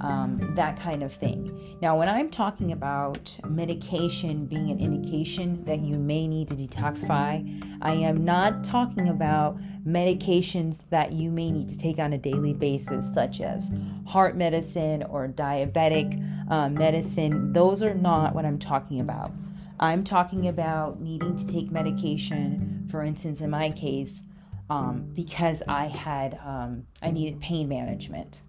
um, 0.05 0.53
that 0.55 0.79
kind 0.79 1.01
of 1.01 1.11
thing. 1.11 1.77
Now, 1.81 1.97
when 1.97 2.07
I'm 2.07 2.29
talking 2.29 2.71
about 2.71 3.37
medication 3.47 4.45
being 4.45 4.69
an 4.69 4.79
indication 4.79 5.63
that 5.65 5.79
you 5.79 5.97
may 5.97 6.27
need 6.27 6.49
to 6.49 6.55
detoxify, 6.55 7.79
I 7.81 7.93
am 7.93 8.23
not 8.23 8.63
talking 8.63 9.09
about 9.09 9.57
medications 9.83 10.79
that 10.91 11.13
you 11.13 11.31
may 11.31 11.51
need 11.51 11.69
to 11.69 11.77
take 11.77 11.97
on 11.97 12.13
a 12.13 12.19
daily 12.19 12.53
basis, 12.53 13.11
such 13.13 13.41
as 13.41 13.71
heart 14.05 14.37
medicine 14.37 15.01
or 15.03 15.27
diabetic 15.27 16.21
um, 16.51 16.75
medicine. 16.75 17.51
Those 17.51 17.81
are 17.81 17.95
not 17.95 18.35
what 18.35 18.45
I'm 18.45 18.59
talking 18.59 18.99
about. 18.99 19.31
I'm 19.79 20.03
talking 20.03 20.47
about 20.47 21.01
needing 21.01 21.35
to 21.35 21.47
take 21.47 21.71
medication, 21.71 22.87
for 22.91 23.01
instance, 23.01 23.41
in 23.41 23.49
my 23.49 23.71
case, 23.71 24.21
um, 24.69 25.09
because 25.13 25.63
I 25.67 25.87
had 25.87 26.39
um, 26.45 26.85
I 27.01 27.09
needed 27.09 27.41
pain 27.41 27.67
management 27.67 28.41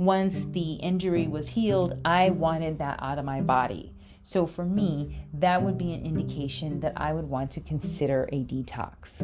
once 0.00 0.46
the 0.46 0.76
injury 0.76 1.28
was 1.28 1.46
healed, 1.46 2.00
I 2.06 2.30
wanted 2.30 2.78
that 2.78 2.98
out 3.02 3.18
of 3.18 3.26
my 3.26 3.42
body. 3.42 3.94
So 4.22 4.46
for 4.46 4.64
me, 4.64 5.26
that 5.34 5.62
would 5.62 5.76
be 5.76 5.92
an 5.92 6.06
indication 6.06 6.80
that 6.80 6.94
I 6.96 7.12
would 7.12 7.26
want 7.26 7.50
to 7.50 7.60
consider 7.60 8.26
a 8.32 8.42
detox. 8.42 9.20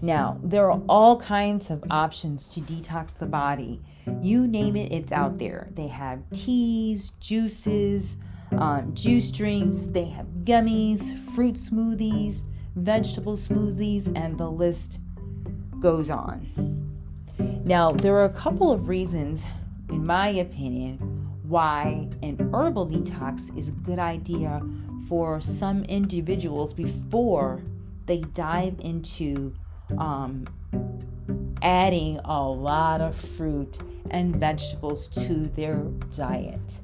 Now, 0.00 0.38
there 0.44 0.70
are 0.70 0.80
all 0.88 1.18
kinds 1.18 1.70
of 1.70 1.82
options 1.90 2.48
to 2.50 2.60
detox 2.60 3.18
the 3.18 3.26
body. 3.26 3.82
You 4.22 4.46
name 4.46 4.76
it, 4.76 4.92
it's 4.92 5.10
out 5.10 5.40
there. 5.40 5.70
They 5.72 5.88
have 5.88 6.22
teas, 6.32 7.10
juices, 7.18 8.14
um, 8.52 8.94
juice 8.94 9.32
drinks, 9.32 9.86
they 9.88 10.04
have 10.04 10.26
gummies, 10.44 11.18
fruit 11.34 11.56
smoothies, 11.56 12.42
vegetable 12.76 13.36
smoothies, 13.36 14.06
and 14.16 14.38
the 14.38 14.48
list 14.48 15.00
goes 15.80 16.10
on. 16.10 16.87
Now, 17.68 17.92
there 17.92 18.14
are 18.14 18.24
a 18.24 18.30
couple 18.30 18.72
of 18.72 18.88
reasons, 18.88 19.44
in 19.90 20.06
my 20.06 20.28
opinion, 20.28 20.96
why 21.42 22.08
an 22.22 22.50
herbal 22.50 22.86
detox 22.86 23.54
is 23.58 23.68
a 23.68 23.72
good 23.72 23.98
idea 23.98 24.62
for 25.06 25.38
some 25.42 25.82
individuals 25.82 26.72
before 26.72 27.60
they 28.06 28.22
dive 28.32 28.76
into 28.78 29.52
um, 29.98 30.46
adding 31.60 32.18
a 32.24 32.42
lot 32.42 33.02
of 33.02 33.14
fruit 33.36 33.76
and 34.10 34.34
vegetables 34.36 35.06
to 35.08 35.34
their 35.34 35.76
diet. 36.16 36.80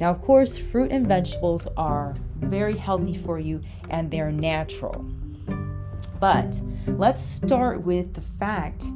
Now, 0.00 0.10
of 0.10 0.20
course, 0.22 0.58
fruit 0.58 0.90
and 0.90 1.06
vegetables 1.06 1.68
are 1.76 2.14
very 2.40 2.74
healthy 2.74 3.16
for 3.16 3.38
you 3.38 3.60
and 3.90 4.10
they're 4.10 4.32
natural. 4.32 5.06
But 6.18 6.60
let's 6.88 7.22
start 7.22 7.82
with 7.82 8.14
the 8.14 8.22
fact 8.22 8.86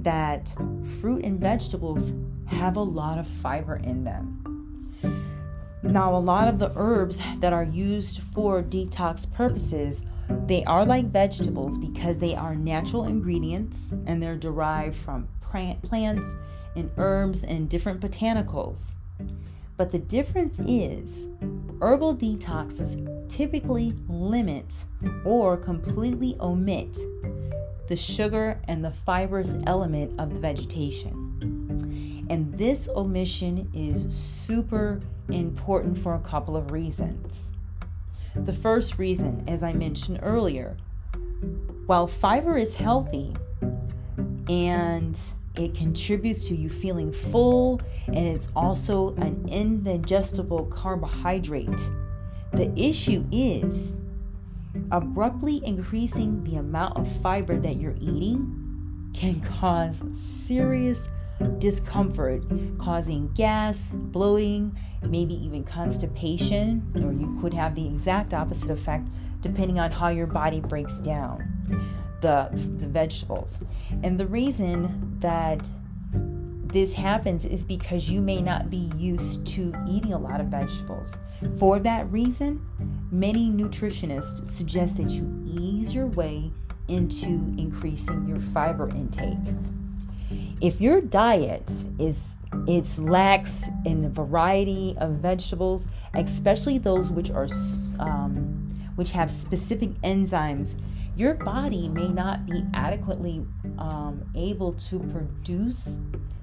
that 0.00 0.54
fruit 1.00 1.24
and 1.24 1.40
vegetables 1.40 2.12
have 2.46 2.76
a 2.76 2.82
lot 2.82 3.18
of 3.18 3.26
fiber 3.26 3.76
in 3.76 4.04
them. 4.04 4.44
Now, 5.82 6.14
a 6.14 6.18
lot 6.18 6.48
of 6.48 6.58
the 6.58 6.72
herbs 6.76 7.20
that 7.38 7.52
are 7.52 7.64
used 7.64 8.20
for 8.20 8.62
detox 8.62 9.30
purposes, 9.32 10.02
they 10.46 10.64
are 10.64 10.84
like 10.84 11.06
vegetables 11.06 11.78
because 11.78 12.18
they 12.18 12.34
are 12.34 12.54
natural 12.54 13.04
ingredients 13.04 13.90
and 14.06 14.22
they're 14.22 14.36
derived 14.36 14.96
from 14.96 15.28
plants 15.40 16.28
and 16.76 16.90
herbs 16.96 17.44
and 17.44 17.68
different 17.68 18.00
botanicals. 18.00 18.94
But 19.76 19.92
the 19.92 19.98
difference 19.98 20.58
is 20.58 21.28
herbal 21.80 22.16
detoxes 22.16 23.28
typically 23.28 23.92
limit 24.08 24.84
or 25.24 25.56
completely 25.56 26.36
omit 26.40 26.98
the 27.88 27.96
sugar 27.96 28.60
and 28.68 28.84
the 28.84 28.90
fibrous 28.90 29.54
element 29.66 30.18
of 30.20 30.32
the 30.32 30.38
vegetation. 30.38 32.26
And 32.30 32.56
this 32.56 32.88
omission 32.94 33.70
is 33.74 34.14
super 34.14 35.00
important 35.30 35.98
for 35.98 36.14
a 36.14 36.20
couple 36.20 36.56
of 36.56 36.70
reasons. 36.70 37.50
The 38.34 38.52
first 38.52 38.98
reason, 38.98 39.42
as 39.48 39.62
I 39.62 39.72
mentioned 39.72 40.20
earlier, 40.22 40.76
while 41.86 42.06
fiber 42.06 42.58
is 42.58 42.74
healthy 42.74 43.34
and 44.48 45.18
it 45.56 45.74
contributes 45.74 46.46
to 46.48 46.54
you 46.54 46.68
feeling 46.68 47.10
full 47.10 47.80
and 48.06 48.18
it's 48.18 48.50
also 48.54 49.14
an 49.16 49.46
indigestible 49.48 50.66
carbohydrate, 50.66 51.80
the 52.52 52.70
issue 52.76 53.24
is 53.32 53.92
abruptly 54.90 55.64
increasing 55.64 56.42
the 56.44 56.56
amount 56.56 56.96
of 56.96 57.10
fiber 57.20 57.58
that 57.58 57.76
you're 57.76 57.96
eating 58.00 59.10
can 59.14 59.40
cause 59.40 60.02
serious 60.12 61.08
discomfort, 61.58 62.42
causing 62.78 63.32
gas, 63.34 63.88
bloating, 63.92 64.76
maybe 65.02 65.34
even 65.34 65.62
constipation, 65.64 66.82
or 66.96 67.12
you 67.12 67.38
could 67.40 67.54
have 67.54 67.74
the 67.74 67.86
exact 67.86 68.34
opposite 68.34 68.70
effect 68.70 69.06
depending 69.40 69.78
on 69.78 69.90
how 69.90 70.08
your 70.08 70.26
body 70.26 70.60
breaks 70.60 70.98
down 71.00 71.94
the, 72.20 72.48
the 72.76 72.86
vegetables. 72.86 73.60
And 74.02 74.18
the 74.18 74.26
reason 74.26 75.16
that 75.20 75.60
this 76.68 76.92
happens 76.92 77.44
is 77.44 77.64
because 77.64 78.10
you 78.10 78.20
may 78.20 78.40
not 78.40 78.68
be 78.68 78.90
used 78.96 79.46
to 79.46 79.72
eating 79.88 80.12
a 80.12 80.18
lot 80.18 80.40
of 80.40 80.48
vegetables. 80.48 81.18
For 81.58 81.78
that 81.80 82.10
reason, 82.12 82.60
many 83.10 83.50
nutritionists 83.50 84.44
suggest 84.44 84.96
that 84.98 85.10
you 85.10 85.42
ease 85.46 85.94
your 85.94 86.08
way 86.08 86.52
into 86.88 87.54
increasing 87.58 88.26
your 88.28 88.40
fiber 88.40 88.88
intake. 88.90 89.38
If 90.60 90.80
your 90.80 91.00
diet 91.00 91.70
is 91.98 92.34
it's 92.66 92.98
lacks 92.98 93.68
in 93.84 94.04
a 94.04 94.08
variety 94.08 94.94
of 94.98 95.12
vegetables, 95.16 95.86
especially 96.14 96.78
those 96.78 97.10
which 97.10 97.30
are 97.30 97.46
um, 97.98 98.68
which 98.96 99.10
have 99.12 99.30
specific 99.30 99.90
enzymes, 100.00 100.80
your 101.16 101.34
body 101.34 101.88
may 101.88 102.08
not 102.08 102.46
be 102.46 102.64
adequately 102.74 103.46
um, 103.78 104.24
able 104.34 104.72
to 104.72 104.98
produce 104.98 105.98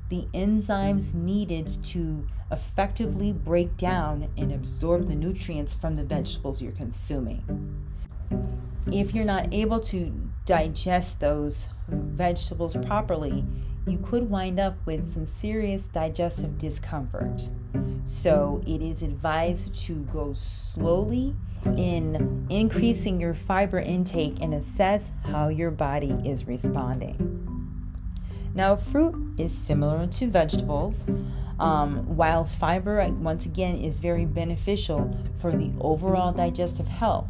the 0.10 0.28
enzymes 0.34 1.14
needed 1.14 1.68
to 1.84 2.28
effectively 2.52 3.32
break 3.34 3.76
down 3.78 4.30
and 4.38 4.52
absorb 4.52 5.08
the 5.08 5.16
nutrients 5.16 5.74
from 5.74 5.96
the 5.96 6.04
vegetables 6.04 6.62
you're 6.62 6.72
consuming. 6.72 7.44
If 8.92 9.16
you're 9.16 9.26
not 9.26 9.52
able 9.52 9.80
to 9.82 10.14
digest 10.46 11.20
those 11.20 11.70
vegetables 11.88 12.76
properly, 12.86 13.44
you 13.88 13.98
could 14.00 14.30
wind 14.30 14.60
up 14.60 14.78
with 14.86 15.12
some 15.12 15.26
serious 15.26 15.88
digestive 15.88 16.58
discomfort. 16.58 17.50
So, 18.06 18.62
it 18.68 18.84
is 18.84 19.02
advised 19.02 19.74
to 19.86 19.96
go 20.14 20.34
slowly 20.34 21.36
in 21.78 22.46
increasing 22.52 23.20
your 23.20 23.34
fiber 23.34 23.80
intake 23.80 24.42
and 24.42 24.54
assess 24.54 25.12
how 25.24 25.48
your 25.48 25.72
body 25.72 26.16
is 26.24 26.46
responding. 26.46 27.45
Now, 28.56 28.78
fruit 28.78 29.14
is 29.38 29.56
similar 29.56 30.08
to 30.08 30.28
vegetables, 30.28 31.10
um, 31.60 32.16
while 32.16 32.46
fiber, 32.46 33.06
once 33.20 33.46
again, 33.46 33.76
is 33.76 34.00
very 34.00 34.24
beneficial 34.24 35.14
for 35.40 35.52
the 35.52 35.74
overall 35.82 36.32
digestive 36.32 36.88
health. 36.88 37.28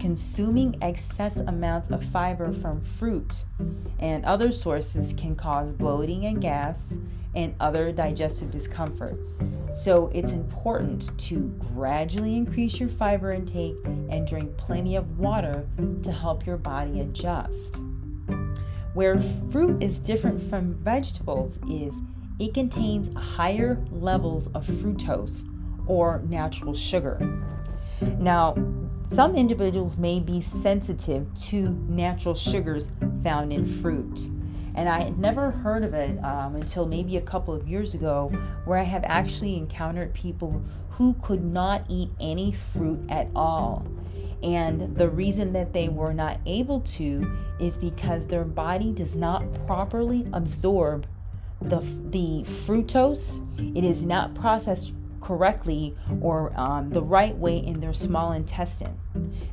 Consuming 0.00 0.74
excess 0.80 1.36
amounts 1.36 1.90
of 1.90 2.02
fiber 2.04 2.54
from 2.54 2.80
fruit 2.80 3.44
and 3.98 4.24
other 4.24 4.50
sources 4.50 5.12
can 5.12 5.36
cause 5.36 5.70
bloating 5.70 6.24
and 6.24 6.40
gas 6.40 6.96
and 7.34 7.54
other 7.60 7.92
digestive 7.92 8.50
discomfort. 8.50 9.20
So 9.70 10.10
it's 10.14 10.32
important 10.32 11.16
to 11.18 11.40
gradually 11.74 12.36
increase 12.36 12.80
your 12.80 12.88
fiber 12.88 13.32
intake 13.32 13.76
and 13.84 14.26
drink 14.26 14.56
plenty 14.56 14.96
of 14.96 15.18
water 15.18 15.68
to 16.04 16.10
help 16.10 16.46
your 16.46 16.56
body 16.56 17.00
adjust. 17.00 17.78
Where 18.98 19.22
fruit 19.52 19.80
is 19.80 20.00
different 20.00 20.42
from 20.50 20.74
vegetables 20.74 21.60
is 21.70 21.94
it 22.40 22.52
contains 22.52 23.14
higher 23.14 23.80
levels 23.92 24.48
of 24.56 24.66
fructose 24.66 25.44
or 25.86 26.20
natural 26.28 26.74
sugar. 26.74 27.16
Now, 28.18 28.56
some 29.06 29.36
individuals 29.36 29.98
may 29.98 30.18
be 30.18 30.40
sensitive 30.40 31.32
to 31.32 31.74
natural 31.88 32.34
sugars 32.34 32.90
found 33.22 33.52
in 33.52 33.66
fruit. 33.66 34.30
And 34.74 34.88
I 34.88 35.04
had 35.04 35.16
never 35.20 35.52
heard 35.52 35.84
of 35.84 35.94
it 35.94 36.18
um, 36.24 36.56
until 36.56 36.84
maybe 36.84 37.18
a 37.18 37.22
couple 37.22 37.54
of 37.54 37.68
years 37.68 37.94
ago, 37.94 38.32
where 38.64 38.80
I 38.80 38.82
have 38.82 39.04
actually 39.04 39.56
encountered 39.56 40.12
people 40.12 40.60
who 40.90 41.14
could 41.22 41.44
not 41.44 41.86
eat 41.88 42.10
any 42.18 42.50
fruit 42.50 42.98
at 43.08 43.28
all. 43.36 43.86
And 44.42 44.96
the 44.96 45.08
reason 45.08 45.52
that 45.52 45.72
they 45.72 45.88
were 45.88 46.12
not 46.12 46.40
able 46.46 46.80
to 46.80 47.47
is 47.58 47.76
because 47.76 48.26
their 48.26 48.44
body 48.44 48.92
does 48.92 49.14
not 49.14 49.42
properly 49.66 50.26
absorb 50.32 51.06
the, 51.60 51.80
the 52.10 52.44
fructose. 52.66 53.44
It 53.76 53.84
is 53.84 54.04
not 54.04 54.34
processed 54.34 54.92
correctly 55.20 55.96
or 56.20 56.52
um, 56.58 56.88
the 56.88 57.02
right 57.02 57.36
way 57.36 57.58
in 57.58 57.80
their 57.80 57.92
small 57.92 58.32
intestine. 58.32 58.98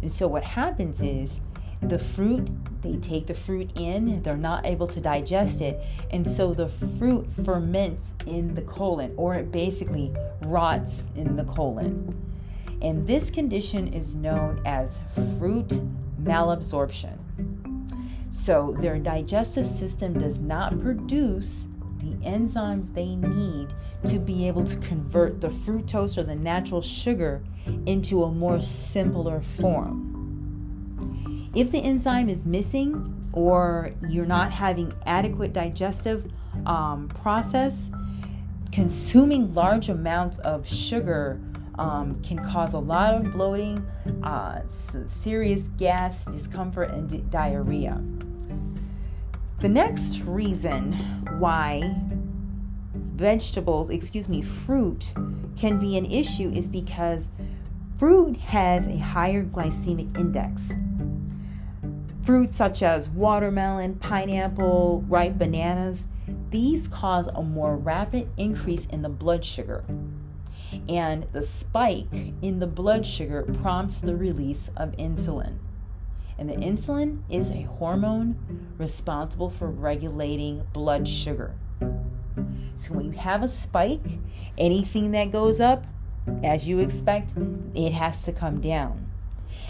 And 0.02 0.12
so 0.12 0.28
what 0.28 0.44
happens 0.44 1.02
is 1.02 1.42
the 1.82 2.00
fruit, 2.00 2.50
they 2.82 2.98
take 2.98 3.28
the 3.28 3.34
fruit 3.34 3.72
in, 3.76 4.22
they're 4.24 4.38
not 4.38 4.66
able 4.66 4.88
to 4.88 5.02
digest 5.02 5.62
it, 5.62 5.82
and 6.12 6.28
so 6.28 6.54
the 6.54 6.70
fruit 6.70 7.28
ferments 7.44 8.06
in 8.26 8.56
the 8.56 8.62
colon 8.62 9.14
or 9.18 9.36
it 9.36 9.52
basically 9.52 10.14
rots 10.46 11.04
in 11.16 11.36
the 11.36 11.44
colon. 11.46 12.22
And 12.82 13.08
this 13.08 13.30
condition 13.30 13.94
is 13.94 14.16
known 14.16 14.62
as 14.66 15.02
fruit 15.40 15.70
malabsorption. 16.22 17.18
So 18.30 18.76
their 18.80 19.00
digestive 19.00 19.68
system 19.68 20.14
does 20.20 20.40
not 20.40 20.80
produce 20.82 21.66
the 22.00 22.16
enzymes 22.28 22.94
they 22.94 23.16
need 23.16 23.74
to 24.06 24.20
be 24.20 24.48
able 24.48 24.64
to 24.64 24.78
convert 24.78 25.42
the 25.42 25.48
fructose 25.48 26.18
or 26.18 26.24
the 26.24 26.36
natural 26.36 26.82
sugar 26.82 27.44
into 27.86 28.24
a 28.24 28.32
more 28.32 28.62
simpler 28.62 29.42
form. 29.42 30.12
If 31.56 31.72
the 31.72 31.80
enzyme 31.80 32.30
is 32.30 32.46
missing 32.46 33.30
or 33.32 33.92
you're 34.10 34.26
not 34.26 34.52
having 34.52 34.92
adequate 35.06 35.54
digestive 35.54 36.32
um, 36.66 37.08
process, 37.08 37.90
consuming 38.72 39.54
large 39.54 39.90
amounts 39.90 40.38
of 40.40 40.68
sugar 40.68 41.40
um, 41.78 42.22
can 42.22 42.38
cause 42.40 42.74
a 42.74 42.80
lot 42.80 43.14
of 43.14 43.32
bloating, 43.34 43.86
uh, 44.24 44.62
serious 45.08 45.64
gas, 45.78 46.26
discomfort, 46.26 46.92
and 46.92 47.10
di- 47.10 47.18
diarrhea. 47.30 48.02
The 49.62 49.70
next 49.70 50.20
reason 50.22 50.94
why 51.40 51.96
vegetables, 52.94 53.90
excuse 53.90 54.28
me, 54.28 54.42
fruit 54.42 55.14
can 55.56 55.80
be 55.80 55.98
an 55.98 56.06
issue 56.06 56.50
is 56.54 56.68
because 56.68 57.30
fruit 57.98 58.38
has 58.38 58.88
a 58.88 58.98
higher 58.98 59.44
glycemic 59.44 60.18
index. 60.18 60.74
Fruits 62.24 62.56
such 62.56 62.84
as 62.84 63.10
watermelon, 63.10 63.96
pineapple, 63.96 65.06
ripe 65.08 65.38
bananas, 65.38 66.06
these 66.50 66.88
cause 66.88 67.28
a 67.28 67.42
more 67.42 67.76
rapid 67.76 68.28
increase 68.38 68.86
in 68.88 69.02
the 69.02 69.10
blood 69.10 69.46
sugar. 69.46 69.84
And 70.88 71.28
the 71.32 71.42
spike 71.42 72.14
in 72.42 72.60
the 72.60 72.68
blood 72.68 73.06
sugar 73.06 73.44
prompts 73.62 74.00
the 74.00 74.16
release 74.16 74.70
of 74.78 74.92
insulin. 74.98 75.58
And 76.38 76.50
the 76.50 76.56
insulin 76.56 77.22
is 77.30 77.50
a 77.50 77.62
hormone 77.62 78.74
responsible 78.78 79.50
for 79.50 79.68
regulating 79.70 80.68
blood 80.74 81.08
sugar. 81.08 81.56
So 82.76 82.94
when 82.94 83.06
you 83.06 83.12
have 83.14 83.42
a 83.42 83.50
spike, 83.50 84.06
anything 84.58 85.12
that 85.12 85.32
goes 85.32 85.60
up, 85.60 85.86
as 86.44 86.68
you 86.68 86.80
expect, 86.80 87.34
it 87.74 87.92
has 87.94 88.22
to 88.24 88.34
come 88.34 88.60
down. 88.60 89.10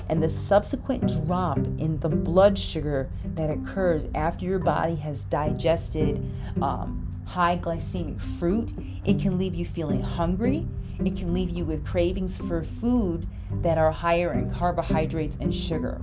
And 0.10 0.22
the 0.22 0.30
subsequent 0.30 1.26
drop 1.26 1.58
in 1.58 2.00
the 2.00 2.10
blood 2.10 2.58
sugar 2.58 3.10
that 3.36 3.50
occurs 3.50 4.08
after 4.16 4.46
your 4.46 4.60
body 4.60 4.96
has 4.96 5.24
digested 5.26 6.26
um, 6.62 7.24
high 7.26 7.58
glycemic 7.58 8.20
fruit, 8.40 8.74
it 9.06 9.20
can 9.20 9.38
leave 9.38 9.56
you 9.56 9.66
feeling 9.66 10.02
hungry. 10.02 10.68
It 11.04 11.16
can 11.16 11.34
leave 11.34 11.50
you 11.50 11.66
with 11.66 11.86
cravings 11.86 12.38
for 12.38 12.64
food 12.64 13.28
that 13.62 13.78
are 13.78 13.92
higher 13.92 14.34
in 14.34 14.54
carbohydrates 14.54 15.36
and 15.40 15.54
sugar. 15.54 16.02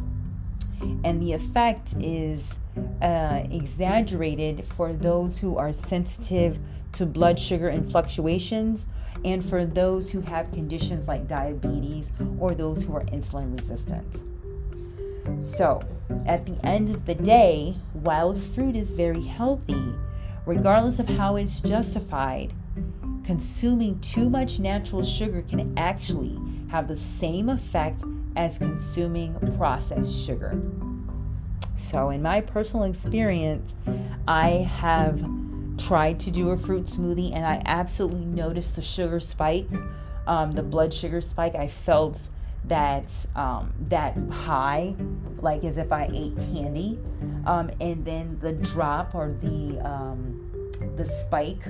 And 1.04 1.22
the 1.22 1.32
effect 1.32 1.94
is 2.00 2.54
uh, 3.00 3.42
exaggerated 3.50 4.64
for 4.76 4.92
those 4.92 5.38
who 5.38 5.56
are 5.56 5.72
sensitive 5.72 6.58
to 6.92 7.06
blood 7.06 7.38
sugar 7.38 7.68
and 7.68 7.90
fluctuations, 7.90 8.88
and 9.24 9.44
for 9.44 9.64
those 9.64 10.10
who 10.10 10.20
have 10.22 10.50
conditions 10.52 11.08
like 11.08 11.26
diabetes 11.26 12.12
or 12.38 12.54
those 12.54 12.82
who 12.82 12.94
are 12.94 13.04
insulin 13.04 13.56
resistant. 13.56 14.22
So, 15.42 15.80
at 16.26 16.44
the 16.46 16.58
end 16.66 16.90
of 16.90 17.06
the 17.06 17.14
day, 17.14 17.76
while 17.92 18.34
fruit 18.34 18.76
is 18.76 18.90
very 18.90 19.22
healthy, 19.22 19.94
regardless 20.44 20.98
of 20.98 21.08
how 21.08 21.36
it's 21.36 21.60
justified, 21.60 22.52
consuming 23.24 23.98
too 24.00 24.28
much 24.28 24.58
natural 24.58 25.02
sugar 25.02 25.42
can 25.42 25.76
actually 25.78 26.38
have 26.70 26.88
the 26.88 26.96
same 26.96 27.48
effect 27.48 28.02
as 28.36 28.58
consuming 28.58 29.34
processed 29.56 30.24
sugar. 30.24 30.60
So, 31.76 32.10
in 32.10 32.22
my 32.22 32.40
personal 32.40 32.84
experience, 32.84 33.76
I 34.28 34.48
have 34.48 35.24
tried 35.78 36.20
to 36.20 36.30
do 36.30 36.50
a 36.50 36.58
fruit 36.58 36.84
smoothie 36.84 37.34
and 37.34 37.44
I 37.46 37.62
absolutely 37.64 38.24
noticed 38.24 38.76
the 38.76 38.82
sugar 38.82 39.20
spike, 39.20 39.68
um, 40.26 40.52
the 40.52 40.62
blood 40.62 40.92
sugar 40.92 41.20
spike. 41.20 41.54
I 41.54 41.68
felt 41.68 42.28
that 42.64 43.26
um, 43.34 43.72
that 43.88 44.16
high, 44.30 44.94
like 45.38 45.64
as 45.64 45.76
if 45.76 45.90
I 45.90 46.08
ate 46.12 46.36
candy, 46.54 46.98
um, 47.46 47.70
and 47.80 48.04
then 48.04 48.38
the 48.40 48.52
drop 48.52 49.14
or 49.14 49.34
the 49.40 49.80
um, 49.80 50.70
the 50.96 51.04
spike 51.04 51.64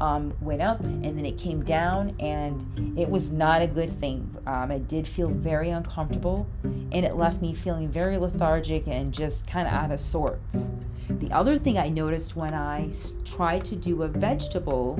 um, 0.00 0.34
went 0.40 0.62
up 0.62 0.80
and 0.80 1.04
then 1.04 1.26
it 1.26 1.38
came 1.38 1.62
down, 1.62 2.14
and 2.20 2.98
it 2.98 3.08
was 3.08 3.30
not 3.30 3.62
a 3.62 3.66
good 3.66 3.98
thing. 4.00 4.36
Um, 4.46 4.70
it 4.70 4.88
did 4.88 5.06
feel 5.06 5.28
very 5.28 5.70
uncomfortable, 5.70 6.46
and 6.64 7.04
it 7.04 7.16
left 7.16 7.40
me 7.40 7.54
feeling 7.54 7.88
very 7.88 8.18
lethargic 8.18 8.86
and 8.86 9.12
just 9.12 9.46
kind 9.46 9.68
of 9.68 9.74
out 9.74 9.90
of 9.90 10.00
sorts. 10.00 10.70
The 11.08 11.30
other 11.32 11.58
thing 11.58 11.76
I 11.76 11.88
noticed 11.88 12.36
when 12.36 12.54
I 12.54 12.90
tried 13.24 13.64
to 13.66 13.76
do 13.76 14.02
a 14.04 14.08
vegetable 14.08 14.98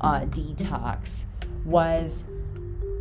uh, 0.00 0.20
detox 0.20 1.24
was, 1.64 2.24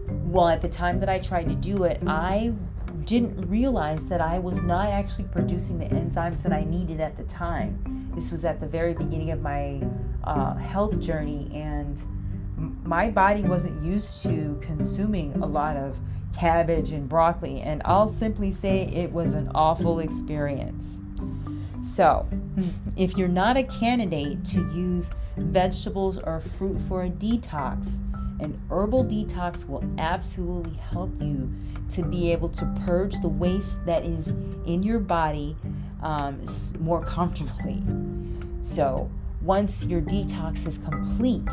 well, 0.08 0.50
at 0.50 0.62
the 0.62 0.70
time 0.70 1.00
that 1.00 1.10
I 1.10 1.20
tried 1.20 1.48
to 1.50 1.56
do 1.56 1.86
it, 1.86 2.02
I 2.06 2.54
didn't 3.06 3.50
realize 3.50 4.00
that 4.06 4.22
I 4.22 4.40
was 4.40 4.62
not 4.62 4.88
actually 4.90 5.24
producing 5.26 5.80
the 5.80 5.86
enzymes 5.86 6.44
that 6.44 6.52
I 6.52 6.64
needed 6.64 7.00
at 7.00 7.18
the 7.18 7.24
time. 7.24 8.12
This 8.14 8.32
was 8.32 8.44
at 8.44 8.60
the 8.60 8.68
very 8.68 8.94
beginning 8.94 9.32
of 9.32 9.42
my 9.42 9.82
uh, 10.24 10.56
health 10.56 11.00
journey, 11.00 11.50
and 11.54 12.02
my 12.84 13.10
body 13.10 13.44
wasn't 13.44 13.84
used 13.84 14.22
to 14.24 14.60
consuming 14.62 15.34
a 15.42 15.46
lot 15.46 15.78
of 15.78 15.98
cabbage 16.38 16.92
and 16.92 17.08
broccoli, 17.08 17.62
and 17.62 17.82
I'll 17.86 18.14
simply 18.14 18.52
say 18.52 18.84
it 18.88 19.12
was 19.12 19.34
an 19.34 19.52
awful 19.56 20.00
experience. 20.00 21.00
So, 21.82 22.28
if 22.98 23.18
you're 23.18 23.28
not 23.28 23.58
a 23.58 23.64
candidate 23.64 24.44
to 24.46 24.60
use 24.74 25.12
vegetables 25.38 26.18
or 26.18 26.40
fruit 26.40 26.80
for 26.88 27.04
a 27.04 27.10
detox, 27.10 27.86
an 28.40 28.60
herbal 28.70 29.06
detox 29.06 29.68
will 29.68 29.84
absolutely 29.98 30.76
help 30.92 31.12
you 31.22 31.50
to 31.90 32.04
be 32.04 32.32
able 32.32 32.50
to 32.50 32.66
purge 32.86 33.20
the 33.22 33.28
waste 33.28 33.84
that 33.86 34.06
is 34.06 34.30
in 34.66 34.84
your 34.84 35.00
body 35.00 35.56
um, 36.02 36.42
more 36.80 37.04
comfortably. 37.06 37.82
So, 38.62 39.10
once 39.42 39.86
your 39.86 40.02
detox 40.02 40.68
is 40.68 40.78
complete 40.80 41.48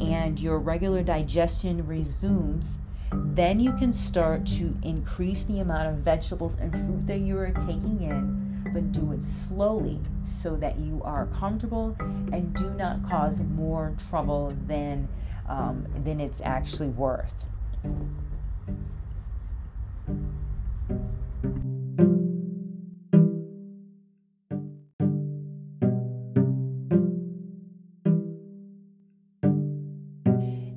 and 0.00 0.40
your 0.40 0.58
regular 0.58 1.02
digestion 1.02 1.86
resumes, 1.86 2.78
then 3.12 3.60
you 3.60 3.72
can 3.72 3.92
start 3.92 4.44
to 4.44 4.76
increase 4.82 5.44
the 5.44 5.60
amount 5.60 5.88
of 5.88 5.96
vegetables 5.96 6.56
and 6.60 6.72
fruit 6.72 7.06
that 7.06 7.20
you 7.20 7.38
are 7.38 7.52
taking 7.52 8.02
in, 8.02 8.70
but 8.72 8.90
do 8.90 9.12
it 9.12 9.22
slowly 9.22 10.00
so 10.22 10.56
that 10.56 10.78
you 10.78 11.00
are 11.04 11.26
comfortable 11.26 11.96
and 12.00 12.54
do 12.54 12.70
not 12.74 13.08
cause 13.08 13.40
more 13.40 13.94
trouble 14.08 14.52
than 14.66 15.08
um, 15.48 15.86
than 16.04 16.20
it's 16.20 16.40
actually 16.40 16.88
worth. 16.88 17.44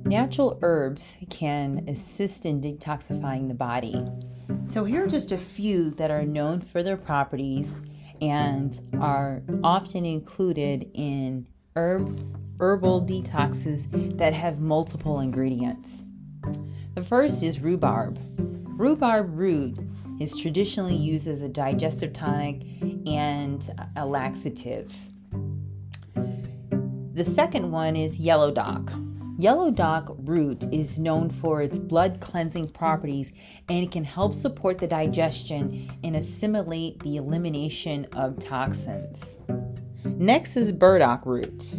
Mm-hmm. 0.08 0.22
Natural 0.22 0.58
herbs 0.62 1.16
can 1.28 1.84
assist 1.86 2.46
in 2.46 2.62
detoxifying 2.62 3.48
the 3.48 3.54
body. 3.54 4.02
So, 4.64 4.84
here 4.84 5.04
are 5.04 5.06
just 5.06 5.32
a 5.32 5.36
few 5.36 5.90
that 5.92 6.10
are 6.10 6.24
known 6.24 6.62
for 6.62 6.82
their 6.82 6.96
properties 6.96 7.82
and 8.22 8.80
are 9.00 9.42
often 9.62 10.06
included 10.06 10.90
in 10.94 11.46
herb 11.76 12.18
herbal 12.58 13.02
detoxes 13.02 14.16
that 14.16 14.32
have 14.32 14.60
multiple 14.60 15.20
ingredients. 15.20 16.02
The 16.94 17.04
first 17.04 17.42
is 17.42 17.60
rhubarb. 17.60 18.18
Rhubarb 18.80 19.38
root 19.38 19.78
is 20.18 20.36
traditionally 20.36 20.96
used 20.96 21.28
as 21.28 21.42
a 21.42 21.50
digestive 21.50 22.14
tonic 22.14 22.62
and 23.06 23.70
a 23.94 24.06
laxative. 24.06 24.90
The 27.12 27.24
second 27.24 27.70
one 27.70 27.94
is 27.94 28.18
yellow 28.18 28.50
dock. 28.50 28.90
Yellow 29.40 29.70
dock 29.70 30.16
root 30.24 30.64
is 30.72 30.98
known 30.98 31.30
for 31.30 31.62
its 31.62 31.78
blood 31.78 32.18
cleansing 32.20 32.70
properties 32.70 33.30
and 33.68 33.84
it 33.84 33.92
can 33.92 34.02
help 34.02 34.34
support 34.34 34.78
the 34.78 34.88
digestion 34.88 35.88
and 36.02 36.16
assimilate 36.16 36.98
the 37.04 37.18
elimination 37.18 38.04
of 38.14 38.40
toxins. 38.40 39.36
Next 40.04 40.56
is 40.56 40.72
burdock 40.72 41.24
root. 41.24 41.76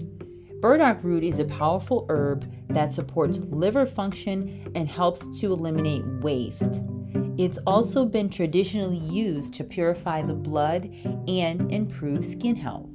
Burdock 0.61 1.03
root 1.03 1.25
is 1.25 1.37
a 1.37 1.43
powerful 1.43 2.05
herb 2.09 2.49
that 2.69 2.93
supports 2.93 3.39
liver 3.39 3.85
function 3.85 4.71
and 4.73 4.87
helps 4.87 5.41
to 5.41 5.51
eliminate 5.51 6.05
waste. 6.21 6.81
It's 7.37 7.57
also 7.67 8.05
been 8.05 8.29
traditionally 8.29 8.97
used 8.97 9.53
to 9.55 9.65
purify 9.65 10.21
the 10.21 10.33
blood 10.33 10.85
and 11.27 11.69
improve 11.73 12.23
skin 12.23 12.55
health. 12.55 12.87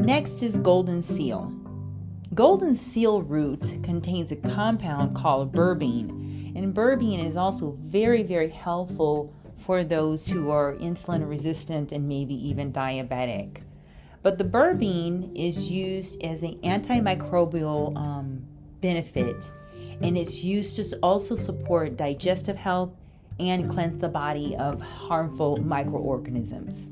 Next 0.00 0.42
is 0.42 0.56
golden 0.56 1.02
seal. 1.02 1.59
Golden 2.32 2.76
seal 2.76 3.22
root 3.22 3.82
contains 3.82 4.30
a 4.30 4.36
compound 4.36 5.16
called 5.16 5.52
berberine, 5.52 6.56
and 6.56 6.72
berberine 6.72 7.26
is 7.26 7.36
also 7.36 7.76
very, 7.86 8.22
very 8.22 8.50
helpful 8.50 9.34
for 9.56 9.82
those 9.82 10.28
who 10.28 10.48
are 10.48 10.76
insulin 10.76 11.28
resistant 11.28 11.90
and 11.90 12.06
maybe 12.06 12.34
even 12.34 12.72
diabetic. 12.72 13.62
But 14.22 14.38
the 14.38 14.44
berberine 14.44 15.34
is 15.34 15.68
used 15.68 16.22
as 16.22 16.44
an 16.44 16.54
antimicrobial 16.60 17.96
um, 17.96 18.46
benefit, 18.80 19.50
and 20.00 20.16
it's 20.16 20.44
used 20.44 20.76
to 20.76 20.98
also 21.02 21.34
support 21.34 21.96
digestive 21.96 22.56
health 22.56 22.92
and 23.40 23.68
cleanse 23.68 24.00
the 24.00 24.08
body 24.08 24.54
of 24.56 24.80
harmful 24.80 25.56
microorganisms. 25.56 26.90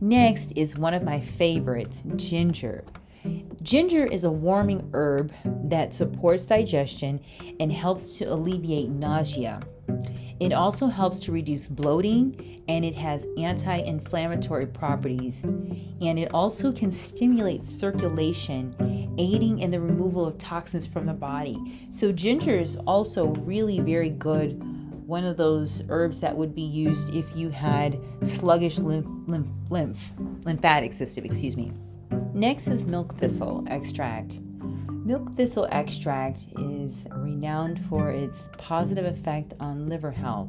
Next 0.00 0.52
is 0.56 0.76
one 0.76 0.94
of 0.94 1.04
my 1.04 1.20
favorites, 1.20 2.02
ginger. 2.16 2.82
Ginger 3.62 4.04
is 4.04 4.24
a 4.24 4.30
warming 4.30 4.90
herb 4.92 5.32
that 5.64 5.94
supports 5.94 6.46
digestion 6.46 7.20
and 7.60 7.72
helps 7.72 8.16
to 8.16 8.24
alleviate 8.24 8.88
nausea. 8.88 9.60
It 10.40 10.52
also 10.52 10.88
helps 10.88 11.20
to 11.20 11.32
reduce 11.32 11.66
bloating 11.66 12.62
and 12.68 12.84
it 12.84 12.96
has 12.96 13.26
anti 13.38 13.76
inflammatory 13.76 14.66
properties. 14.66 15.44
And 15.44 16.18
it 16.18 16.34
also 16.34 16.72
can 16.72 16.90
stimulate 16.90 17.62
circulation, 17.62 19.14
aiding 19.18 19.60
in 19.60 19.70
the 19.70 19.80
removal 19.80 20.26
of 20.26 20.38
toxins 20.38 20.86
from 20.86 21.06
the 21.06 21.14
body. 21.14 21.56
So, 21.90 22.10
ginger 22.10 22.56
is 22.56 22.76
also 22.86 23.26
really 23.26 23.78
very 23.80 24.10
good. 24.10 24.60
One 25.06 25.24
of 25.24 25.36
those 25.36 25.84
herbs 25.88 26.20
that 26.20 26.36
would 26.36 26.54
be 26.54 26.62
used 26.62 27.14
if 27.14 27.26
you 27.36 27.50
had 27.50 28.00
sluggish 28.22 28.78
lymph, 28.78 29.06
lymph, 29.28 29.48
lymph 29.70 30.12
lymphatic 30.44 30.92
system, 30.92 31.24
excuse 31.24 31.56
me. 31.56 31.72
Next 32.34 32.66
is 32.68 32.86
milk 32.86 33.16
thistle 33.18 33.64
extract. 33.68 34.40
Milk 35.04 35.34
thistle 35.34 35.66
extract 35.70 36.46
is 36.58 37.06
renowned 37.10 37.84
for 37.86 38.10
its 38.10 38.48
positive 38.58 39.06
effect 39.06 39.54
on 39.60 39.88
liver 39.88 40.10
health. 40.10 40.48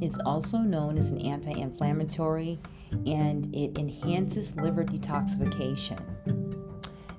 It's 0.00 0.18
also 0.18 0.58
known 0.58 0.96
as 0.96 1.10
an 1.10 1.20
anti 1.20 1.52
inflammatory 1.52 2.58
and 3.06 3.54
it 3.54 3.78
enhances 3.78 4.56
liver 4.56 4.84
detoxification. 4.84 6.00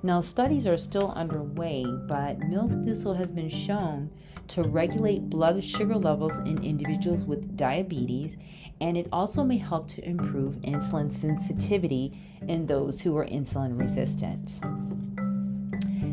Now, 0.04 0.20
studies 0.20 0.66
are 0.66 0.76
still 0.76 1.12
underway, 1.12 1.84
but 2.08 2.40
milk 2.40 2.72
thistle 2.84 3.14
has 3.14 3.30
been 3.30 3.48
shown 3.48 4.10
to 4.48 4.64
regulate 4.64 5.30
blood 5.30 5.62
sugar 5.62 5.94
levels 5.94 6.36
in 6.38 6.62
individuals 6.64 7.24
with 7.24 7.56
diabetes, 7.56 8.36
and 8.80 8.96
it 8.96 9.08
also 9.12 9.44
may 9.44 9.58
help 9.58 9.86
to 9.88 10.04
improve 10.04 10.56
insulin 10.62 11.12
sensitivity 11.12 12.18
in 12.48 12.66
those 12.66 13.00
who 13.00 13.16
are 13.16 13.26
insulin 13.26 13.78
resistant. 13.78 14.60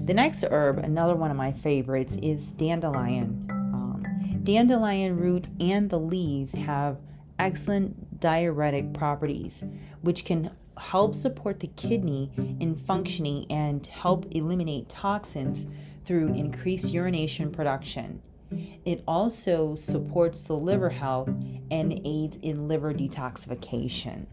The 0.06 0.13
next 0.13 0.45
herb, 0.52 0.78
another 0.78 1.15
one 1.15 1.32
of 1.32 1.38
my 1.38 1.52
favorites, 1.52 2.15
is 2.21 2.54
dandelion. 2.54 3.47
Um, 3.49 4.41
dandelion 4.43 5.17
root 5.17 5.47
and 5.60 5.89
the 5.89 5.99
leaves 5.99 6.54
have 6.54 6.97
excellent 7.39 8.19
diuretic 8.19 8.93
properties, 8.93 9.63
which 10.02 10.25
can 10.25 10.52
help 10.80 11.13
support 11.13 11.60
the 11.60 11.68
kidney 11.68 12.32
in 12.60 12.76
functioning 12.76 13.46
and 13.50 13.86
help 13.88 14.26
eliminate 14.32 14.89
toxins 14.89 15.68
through 16.06 16.34
increased 16.34 16.94
urination 16.94 17.52
production. 17.52 18.22
It 18.86 19.04
also 19.08 19.76
supports 19.76 20.42
the 20.42 20.56
liver 20.56 20.89
health 20.89 21.30
and 21.70 22.02
aids 22.04 22.38
in 22.42 22.68
liver 22.68 22.94
detoxification. 22.94 24.26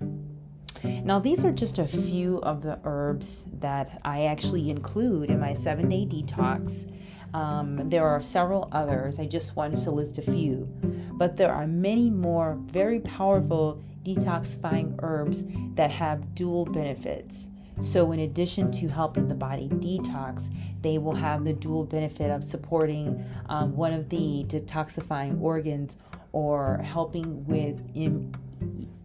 Now, 1.05 1.19
these 1.19 1.45
are 1.45 1.53
just 1.53 1.79
a 1.79 1.87
few 1.87 2.39
of 2.39 2.63
the 2.63 2.79
herbs 2.85 3.45
that 3.61 4.01
I 4.05 4.25
actually 4.25 4.71
include 4.71 5.31
in 5.31 5.41
my 5.41 5.53
seven 5.53 5.89
day 5.89 6.07
detox. 6.07 6.91
Um, 7.35 7.91
there 7.91 8.07
are 8.07 8.23
several 8.23 8.69
others. 8.73 9.19
I 9.19 9.27
just 9.27 9.57
wanted 9.57 9.81
to 9.81 9.91
list 9.91 10.19
a 10.19 10.23
few, 10.23 10.69
but 11.13 11.37
there 11.37 11.53
are 11.53 11.67
many 11.67 12.09
more 12.09 12.59
very 12.67 13.01
powerful 13.01 13.83
detoxifying 14.07 14.99
herbs 15.03 15.45
that 15.75 15.91
have 15.91 16.35
dual 16.35 16.65
benefits. 16.65 17.49
So, 17.81 18.13
in 18.13 18.21
addition 18.21 18.71
to 18.73 18.89
helping 18.89 19.29
the 19.29 19.35
body 19.35 19.69
detox, 19.69 20.51
they 20.81 20.97
will 20.97 21.15
have 21.15 21.45
the 21.45 21.53
dual 21.53 21.85
benefit 21.85 22.31
of 22.31 22.43
supporting 22.43 23.23
um, 23.51 23.77
one 23.77 23.93
of 23.93 24.09
the 24.09 24.45
detoxifying 24.49 25.41
organs 25.41 25.97
or 26.33 26.79
helping 26.79 27.45
with 27.45 27.83
Im- 27.95 28.33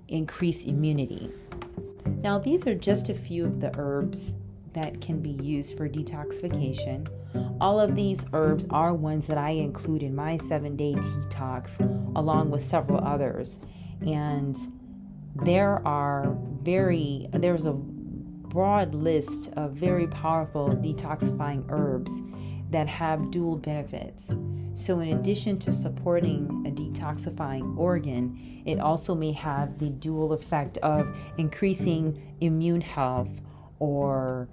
increased 0.07 0.67
immunity. 0.67 1.31
Now, 2.21 2.37
these 2.37 2.65
are 2.65 2.75
just 2.75 3.09
a 3.09 3.13
few 3.13 3.45
of 3.45 3.59
the 3.59 3.73
herbs 3.77 4.35
that 4.73 5.01
can 5.01 5.21
be 5.21 5.31
used 5.31 5.75
for 5.75 5.89
detoxification. 5.89 7.07
All 7.59 7.79
of 7.79 7.95
these 7.95 8.25
herbs 8.31 8.65
are 8.69 8.93
ones 8.93 9.27
that 9.27 9.37
I 9.37 9.51
include 9.51 10.03
in 10.03 10.15
my 10.15 10.37
seven 10.37 10.75
day 10.75 10.93
detox, 10.93 11.79
along 12.15 12.51
with 12.51 12.63
several 12.63 13.03
others. 13.05 13.57
And 14.01 14.57
there 15.35 15.85
are 15.87 16.35
very, 16.61 17.27
there's 17.33 17.65
a 17.65 17.73
broad 17.73 18.93
list 18.93 19.51
of 19.53 19.71
very 19.71 20.07
powerful 20.07 20.69
detoxifying 20.69 21.65
herbs 21.69 22.11
that 22.71 22.87
have 22.87 23.31
dual 23.31 23.57
benefits. 23.57 24.35
So, 24.73 24.99
in 24.99 25.17
addition 25.17 25.59
to 25.59 25.71
supporting 25.71 26.63
a 26.65 26.71
detoxifying 26.71 27.77
organ, 27.77 28.63
it 28.65 28.79
also 28.79 29.13
may 29.13 29.33
have 29.33 29.79
the 29.79 29.89
dual 29.89 30.31
effect 30.33 30.77
of 30.77 31.13
increasing 31.37 32.35
immune 32.39 32.81
health 32.81 33.41
or 33.79 34.47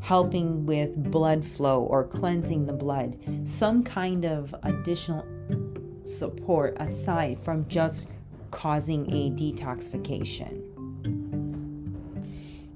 helping 0.00 0.64
with 0.64 1.10
blood 1.10 1.44
flow 1.44 1.82
or 1.84 2.04
cleansing 2.04 2.66
the 2.66 2.72
blood. 2.72 3.18
Some 3.46 3.84
kind 3.84 4.24
of 4.24 4.54
additional 4.62 5.24
support 6.04 6.76
aside 6.80 7.38
from 7.40 7.68
just 7.68 8.08
causing 8.52 9.12
a 9.12 9.30
detoxification. 9.30 10.68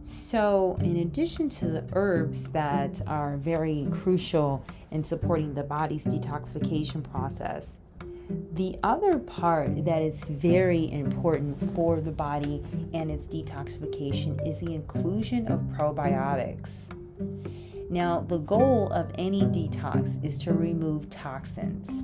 So, 0.00 0.76
in 0.80 0.96
addition 0.96 1.48
to 1.50 1.68
the 1.68 1.84
herbs 1.92 2.44
that 2.48 3.00
are 3.06 3.36
very 3.36 3.86
crucial 3.90 4.64
in 4.90 5.04
supporting 5.04 5.54
the 5.54 5.64
body's 5.64 6.06
detoxification 6.06 7.08
process, 7.10 7.80
the 8.52 8.76
other 8.82 9.18
part 9.18 9.84
that 9.84 10.02
is 10.02 10.14
very 10.24 10.90
important 10.90 11.74
for 11.74 12.00
the 12.00 12.10
body 12.10 12.62
and 12.92 13.10
its 13.10 13.28
detoxification 13.28 14.44
is 14.46 14.60
the 14.60 14.74
inclusion 14.74 15.46
of 15.48 15.60
probiotics. 15.76 16.84
Now, 17.90 18.20
the 18.20 18.38
goal 18.38 18.88
of 18.92 19.12
any 19.16 19.42
detox 19.42 20.22
is 20.24 20.38
to 20.40 20.52
remove 20.52 21.08
toxins, 21.08 22.02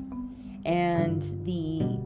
and 0.65 1.23
the 1.45 1.99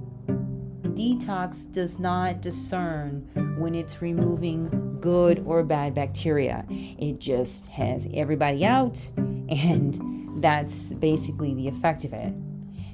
detox 0.96 1.70
does 1.70 1.98
not 2.00 2.40
discern 2.40 3.28
when 3.58 3.74
it's 3.74 4.00
removing 4.00 4.98
good 4.98 5.44
or 5.46 5.62
bad 5.62 5.92
bacteria. 5.94 6.64
It 6.70 7.18
just 7.18 7.66
has 7.66 8.08
everybody 8.14 8.64
out, 8.64 8.98
and 9.16 10.42
that's 10.42 10.94
basically 10.94 11.52
the 11.54 11.68
effect 11.68 12.04
of 12.04 12.14
it. 12.14 12.38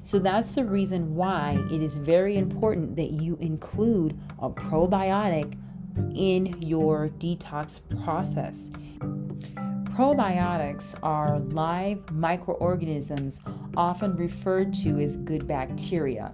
So 0.03 0.19
that's 0.19 0.53
the 0.53 0.65
reason 0.65 1.15
why 1.15 1.65
it 1.71 1.81
is 1.81 1.97
very 1.97 2.37
important 2.37 2.97
that 2.97 3.13
you 3.13 3.37
include 3.37 4.19
a 4.41 4.51
probiotic 4.51 5.57
in 6.17 6.61
your 6.61 7.07
detox 7.07 7.81
process. 8.03 8.69
Probiotics 9.95 10.99
are 11.05 11.39
live 11.39 12.11
microorganisms 12.11 13.41
often 13.77 14.17
referred 14.17 14.75
to 14.75 14.99
as 14.99 15.17
good 15.19 15.47
bacteria 15.47 16.33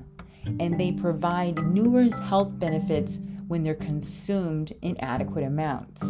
and 0.61 0.79
they 0.79 0.93
provide 0.93 1.63
numerous 1.67 2.19
health 2.19 2.59
benefits 2.59 3.21
when 3.47 3.63
they're 3.63 3.75
consumed 3.75 4.73
in 4.83 4.97
adequate 4.99 5.45
amounts. 5.45 6.03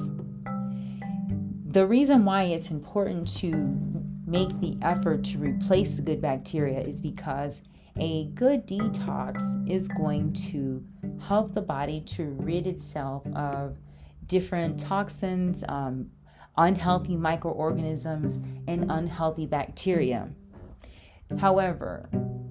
The 1.66 1.86
reason 1.86 2.24
why 2.24 2.44
it's 2.44 2.70
important 2.70 3.28
to 3.38 3.52
make 4.26 4.58
the 4.60 4.76
effort 4.82 5.24
to 5.24 5.38
replace 5.38 5.94
the 5.94 6.02
good 6.02 6.20
bacteria 6.20 6.80
is 6.80 7.00
because 7.00 7.62
a 7.98 8.26
good 8.34 8.66
detox 8.66 9.40
is 9.70 9.88
going 9.88 10.32
to 10.32 10.84
help 11.20 11.54
the 11.54 11.60
body 11.60 12.00
to 12.00 12.24
rid 12.40 12.66
itself 12.66 13.26
of 13.34 13.76
different 14.26 14.78
toxins, 14.78 15.64
um, 15.68 16.10
unhealthy 16.56 17.16
microorganisms, 17.16 18.36
and 18.68 18.90
unhealthy 18.90 19.46
bacteria. 19.46 20.28
However, 21.38 22.08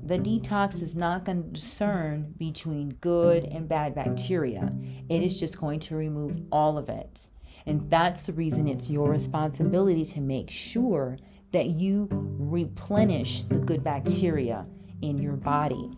the 0.08 0.17
detox 0.17 0.82
is 0.82 0.96
not 0.96 1.26
going 1.26 1.43
to 1.43 1.50
discern 1.50 2.34
between 2.38 2.89
good 3.02 3.43
and 3.43 3.67
bad 3.67 3.93
bacteria. 3.93 4.72
It 5.10 5.22
is 5.22 5.38
just 5.38 5.60
going 5.60 5.82
to 5.82 5.98
remove 5.98 6.39
all 6.50 6.78
of 6.78 6.88
it. 6.88 7.28
And 7.65 7.89
that's 7.89 8.22
the 8.22 8.32
reason 8.32 8.70
it's 8.70 8.89
your 8.89 9.10
responsibility 9.10 10.06
to 10.06 10.22
make 10.22 10.50
sure 10.50 11.17
that 11.52 11.67
you 11.67 12.08
replenish 12.12 13.43
the 13.43 13.60
good 13.60 13.84
bacteria 13.84 14.65
in 15.02 15.17
your 15.17 15.36
body. 15.36 15.91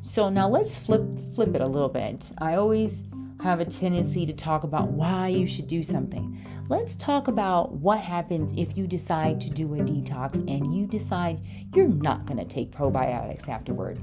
So 0.00 0.28
now 0.28 0.48
let's 0.48 0.78
flip 0.78 1.02
flip 1.34 1.54
it 1.56 1.60
a 1.60 1.66
little 1.66 1.88
bit. 1.88 2.30
I 2.38 2.54
always 2.54 3.02
have 3.42 3.58
a 3.58 3.64
tendency 3.64 4.24
to 4.24 4.32
talk 4.32 4.62
about 4.62 4.88
why 4.90 5.26
you 5.26 5.48
should 5.48 5.66
do 5.66 5.82
something. 5.82 6.40
Let's 6.68 6.94
talk 6.94 7.26
about 7.26 7.72
what 7.72 7.98
happens 7.98 8.52
if 8.52 8.76
you 8.76 8.86
decide 8.86 9.40
to 9.40 9.50
do 9.50 9.74
a 9.74 9.78
detox 9.78 10.34
and 10.48 10.72
you 10.72 10.86
decide 10.86 11.40
you're 11.74 11.88
not 11.88 12.24
going 12.24 12.38
to 12.38 12.44
take 12.44 12.70
probiotics 12.70 13.48
afterward. 13.48 13.98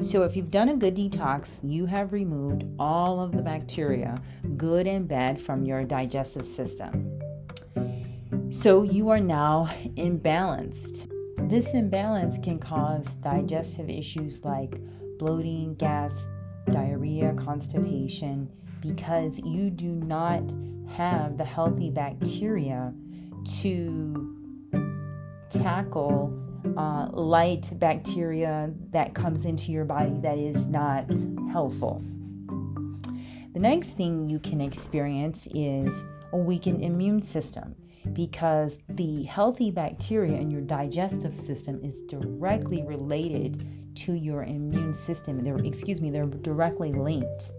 So, 0.00 0.22
if 0.22 0.36
you've 0.36 0.50
done 0.50 0.68
a 0.68 0.76
good 0.76 0.96
detox, 0.96 1.60
you 1.62 1.86
have 1.86 2.12
removed 2.12 2.64
all 2.78 3.20
of 3.20 3.32
the 3.32 3.42
bacteria, 3.42 4.16
good 4.56 4.86
and 4.86 5.06
bad, 5.06 5.40
from 5.40 5.64
your 5.64 5.84
digestive 5.84 6.44
system. 6.44 7.20
So, 8.50 8.82
you 8.82 9.10
are 9.10 9.20
now 9.20 9.68
imbalanced. 9.96 11.08
This 11.48 11.74
imbalance 11.74 12.38
can 12.38 12.58
cause 12.58 13.16
digestive 13.16 13.90
issues 13.90 14.44
like 14.44 14.80
bloating, 15.18 15.74
gas, 15.74 16.26
diarrhea, 16.70 17.34
constipation, 17.34 18.48
because 18.80 19.38
you 19.40 19.70
do 19.70 19.86
not 19.86 20.42
have 20.90 21.38
the 21.38 21.44
healthy 21.44 21.90
bacteria 21.90 22.92
to 23.60 24.36
tackle 25.50 26.38
uh, 26.76 27.08
light 27.12 27.70
bacteria 27.74 28.72
that 28.90 29.14
comes 29.14 29.44
into 29.44 29.72
your 29.72 29.84
body 29.84 30.18
that 30.20 30.38
is 30.38 30.66
not 30.66 31.06
helpful. 31.50 32.02
The 33.52 33.60
next 33.60 33.90
thing 33.90 34.28
you 34.28 34.38
can 34.38 34.60
experience 34.60 35.46
is 35.54 36.02
a 36.32 36.38
weakened 36.38 36.82
immune 36.82 37.22
system 37.22 37.74
because 38.12 38.78
the 38.88 39.22
healthy 39.24 39.70
bacteria 39.70 40.36
in 40.36 40.50
your 40.50 40.60
digestive 40.60 41.34
system 41.34 41.80
is 41.82 42.02
directly 42.02 42.82
related 42.82 43.94
to 43.94 44.12
your 44.14 44.44
immune 44.44 44.94
system. 44.94 45.42
They're, 45.42 45.56
excuse 45.56 46.00
me, 46.00 46.10
they're 46.10 46.26
directly 46.26 46.92
linked. 46.92 47.52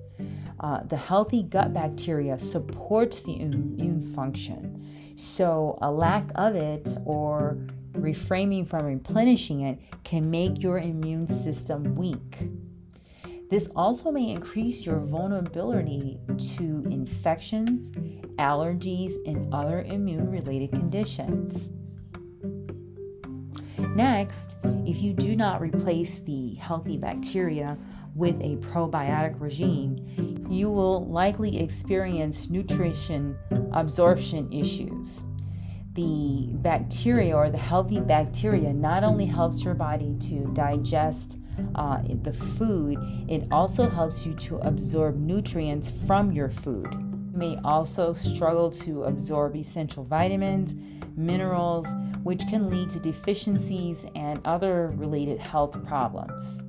Uh, 0.60 0.84
the 0.84 0.98
healthy 0.98 1.44
gut 1.44 1.74
bacteria 1.74 2.38
supports 2.38 3.24
the 3.24 3.40
immune 3.40 4.14
function. 4.14 5.14
So, 5.16 5.78
a 5.82 5.92
lack 5.92 6.30
of 6.36 6.56
it 6.56 6.88
or 7.06 7.58
reframing 7.94 8.68
from 8.68 8.86
replenishing 8.86 9.62
it 9.62 9.80
can 10.04 10.30
make 10.30 10.62
your 10.62 10.80
immune 10.80 11.28
system 11.28 11.96
weak. 11.96 12.50
This 13.54 13.70
also 13.76 14.12
may 14.12 14.32
increase 14.32 14.84
your 14.84 14.98
vulnerability 14.98 16.20
to 16.58 16.84
infections, 16.90 17.88
allergies, 18.40 19.14
and 19.28 19.54
other 19.54 19.84
immune 19.84 20.32
related 20.32 20.72
conditions. 20.72 21.70
Next, 23.96 24.58
if 24.88 25.04
you 25.04 25.14
do 25.14 25.36
not 25.36 25.62
replace 25.62 26.18
the 26.22 26.56
healthy 26.56 26.98
bacteria 26.98 27.78
with 28.16 28.42
a 28.42 28.56
probiotic 28.56 29.40
regime, 29.40 29.98
you 30.50 30.72
will 30.72 31.06
likely 31.06 31.60
experience 31.60 32.50
nutrition 32.50 33.38
absorption 33.72 34.52
issues. 34.52 35.24
The 35.94 36.48
bacteria 36.54 37.36
or 37.36 37.52
the 37.52 37.60
healthy 37.60 38.00
bacteria 38.00 38.74
not 38.74 39.04
only 39.04 39.28
helps 39.28 39.64
your 39.64 39.76
body 39.76 40.16
to 40.22 40.52
digest 40.56 41.38
uh, 41.76 42.02
the 42.24 42.34
food, 42.34 42.98
it 43.28 43.48
also 43.52 43.90
helps 43.90 44.26
you 44.26 44.34
to 44.34 44.58
absorb 44.58 45.18
nutrients 45.18 45.90
from 46.06 46.32
your 46.32 46.50
food. 46.50 46.88
You 46.94 47.38
may 47.38 47.58
also 47.64 48.14
struggle 48.14 48.70
to 48.72 49.04
absorb 49.04 49.56
essential 49.56 50.04
vitamins, 50.04 50.76
minerals, 51.16 51.88
which 52.24 52.42
can 52.48 52.70
lead 52.70 52.90
to 52.92 53.00
deficiencies 53.00 54.06
and 54.16 54.40
other 54.46 54.94
related 54.96 55.40
health 55.40 55.84
problems. 55.86 56.64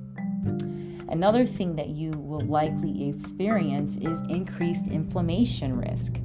Another 1.07 1.45
thing 1.45 1.75
that 1.75 1.89
you 1.89 2.11
will 2.11 2.41
likely 2.41 3.09
experience 3.09 3.97
is 3.97 4.19
increased 4.29 4.87
inflammation 4.87 5.77
risk. 5.77 6.19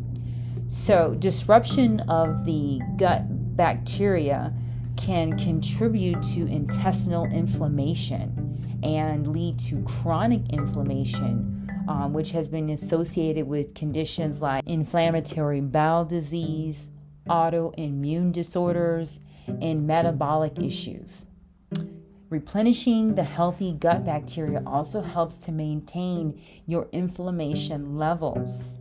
So, 0.68 1.14
disruption 1.14 2.00
of 2.00 2.44
the 2.44 2.80
gut 2.96 3.24
bacteria 3.56 4.54
can 4.96 5.36
contribute 5.38 6.22
to 6.22 6.46
intestinal 6.46 7.26
inflammation 7.26 8.49
and 8.82 9.28
lead 9.28 9.58
to 9.58 9.82
chronic 9.82 10.42
inflammation, 10.50 11.70
um, 11.88 12.12
which 12.12 12.32
has 12.32 12.48
been 12.48 12.70
associated 12.70 13.46
with 13.46 13.74
conditions 13.74 14.40
like 14.40 14.66
inflammatory 14.66 15.60
bowel 15.60 16.04
disease, 16.04 16.90
autoimmune 17.28 18.32
disorders, 18.32 19.20
and 19.46 19.86
metabolic 19.86 20.58
issues. 20.58 21.24
Replenishing 22.28 23.16
the 23.16 23.24
healthy 23.24 23.72
gut 23.72 24.04
bacteria 24.04 24.62
also 24.64 25.02
helps 25.02 25.36
to 25.38 25.50
maintain 25.50 26.40
your 26.64 26.88
inflammation 26.92 27.96
levels. 27.96 28.76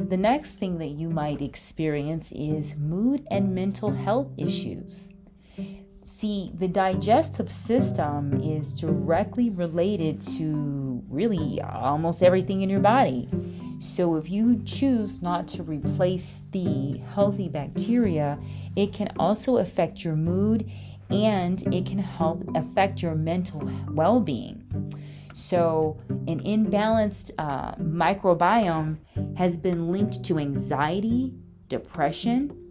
The 0.00 0.16
next 0.16 0.54
thing 0.54 0.78
that 0.78 0.88
you 0.88 1.08
might 1.08 1.40
experience 1.40 2.32
is 2.32 2.76
mood 2.76 3.24
and 3.30 3.54
mental 3.54 3.92
health 3.92 4.32
issues. 4.36 5.10
See, 6.14 6.52
the 6.54 6.68
digestive 6.68 7.50
system 7.50 8.38
is 8.42 8.78
directly 8.78 9.48
related 9.48 10.20
to 10.36 11.02
really 11.08 11.58
almost 11.62 12.22
everything 12.22 12.60
in 12.60 12.68
your 12.68 12.80
body. 12.80 13.30
So, 13.78 14.16
if 14.16 14.30
you 14.30 14.62
choose 14.66 15.22
not 15.22 15.48
to 15.48 15.62
replace 15.62 16.40
the 16.50 16.98
healthy 17.14 17.48
bacteria, 17.48 18.38
it 18.76 18.92
can 18.92 19.08
also 19.18 19.56
affect 19.56 20.04
your 20.04 20.14
mood 20.14 20.70
and 21.10 21.62
it 21.74 21.86
can 21.86 21.98
help 21.98 22.44
affect 22.54 23.00
your 23.00 23.14
mental 23.14 23.66
well 23.88 24.20
being. 24.20 24.62
So, 25.32 25.96
an 26.28 26.40
imbalanced 26.40 27.30
uh, 27.38 27.74
microbiome 27.76 28.98
has 29.38 29.56
been 29.56 29.90
linked 29.90 30.22
to 30.24 30.38
anxiety, 30.38 31.32
depression, 31.68 32.61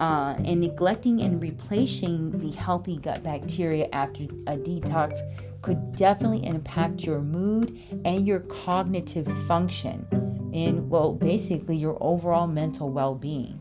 uh, 0.00 0.34
and 0.44 0.60
neglecting 0.60 1.20
and 1.20 1.42
replacing 1.42 2.30
the 2.38 2.50
healthy 2.52 2.96
gut 2.96 3.22
bacteria 3.22 3.88
after 3.92 4.24
a 4.24 4.56
detox 4.56 5.20
could 5.62 5.92
definitely 5.92 6.44
impact 6.46 7.02
your 7.02 7.20
mood 7.20 7.78
and 8.04 8.26
your 8.26 8.40
cognitive 8.40 9.28
function 9.46 10.06
and 10.54 10.88
well 10.88 11.12
basically 11.12 11.76
your 11.76 11.96
overall 12.00 12.46
mental 12.46 12.90
well-being. 12.90 13.60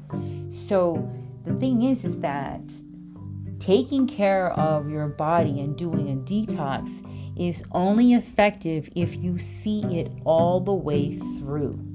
So 0.49 1.11
the 1.43 1.53
thing 1.55 1.83
is 1.83 2.05
is 2.05 2.21
that 2.21 2.61
taking 3.59 4.07
care 4.07 4.51
of 4.53 4.89
your 4.89 5.07
body 5.07 5.59
and 5.59 5.77
doing 5.77 6.09
a 6.09 6.15
detox 6.15 7.05
is 7.37 7.63
only 7.73 8.13
effective 8.13 8.89
if 8.95 9.15
you 9.17 9.37
see 9.37 9.81
it 9.99 10.11
all 10.23 10.61
the 10.61 10.73
way 10.73 11.17
through 11.17 11.88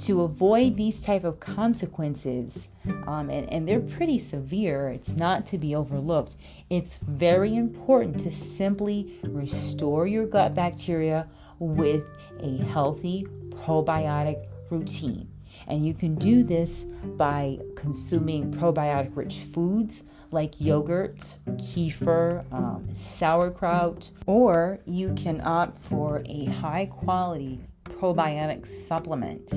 to 0.00 0.22
avoid 0.22 0.76
these 0.76 1.00
type 1.00 1.24
of 1.24 1.40
consequences 1.40 2.68
um, 3.06 3.30
and, 3.30 3.50
and 3.52 3.66
they're 3.66 3.80
pretty 3.80 4.18
severe. 4.18 4.88
It's 4.88 5.16
not 5.16 5.46
to 5.46 5.58
be 5.58 5.74
overlooked. 5.74 6.36
It's 6.70 6.98
very 6.98 7.56
important 7.56 8.20
to 8.20 8.32
simply 8.32 9.18
restore 9.24 10.06
your 10.06 10.26
gut 10.26 10.54
bacteria 10.54 11.26
with 11.58 12.04
a 12.40 12.58
healthy 12.66 13.26
probiotic 13.50 14.46
routine. 14.70 15.28
And 15.66 15.84
you 15.84 15.94
can 15.94 16.14
do 16.14 16.44
this 16.44 16.84
by 17.16 17.58
consuming 17.74 18.52
probiotic 18.52 19.16
rich 19.16 19.40
foods 19.52 20.04
like 20.30 20.60
yogurt, 20.60 21.38
kefir, 21.46 22.44
um, 22.52 22.86
sauerkraut, 22.94 24.10
or 24.26 24.78
you 24.84 25.14
can 25.14 25.40
opt 25.42 25.82
for 25.84 26.20
a 26.26 26.44
high 26.44 26.86
quality 26.86 27.60
probiotic 27.98 28.66
supplement. 28.66 29.52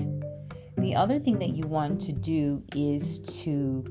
The 0.77 0.95
other 0.95 1.19
thing 1.19 1.37
that 1.39 1.49
you 1.49 1.67
want 1.67 2.01
to 2.01 2.11
do 2.11 2.63
is 2.75 3.19
to 3.43 3.83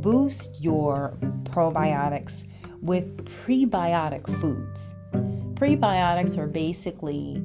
boost 0.00 0.60
your 0.60 1.16
probiotics 1.44 2.44
with 2.80 3.24
prebiotic 3.44 4.26
foods. 4.40 4.96
Prebiotics 5.54 6.36
are 6.36 6.48
basically 6.48 7.44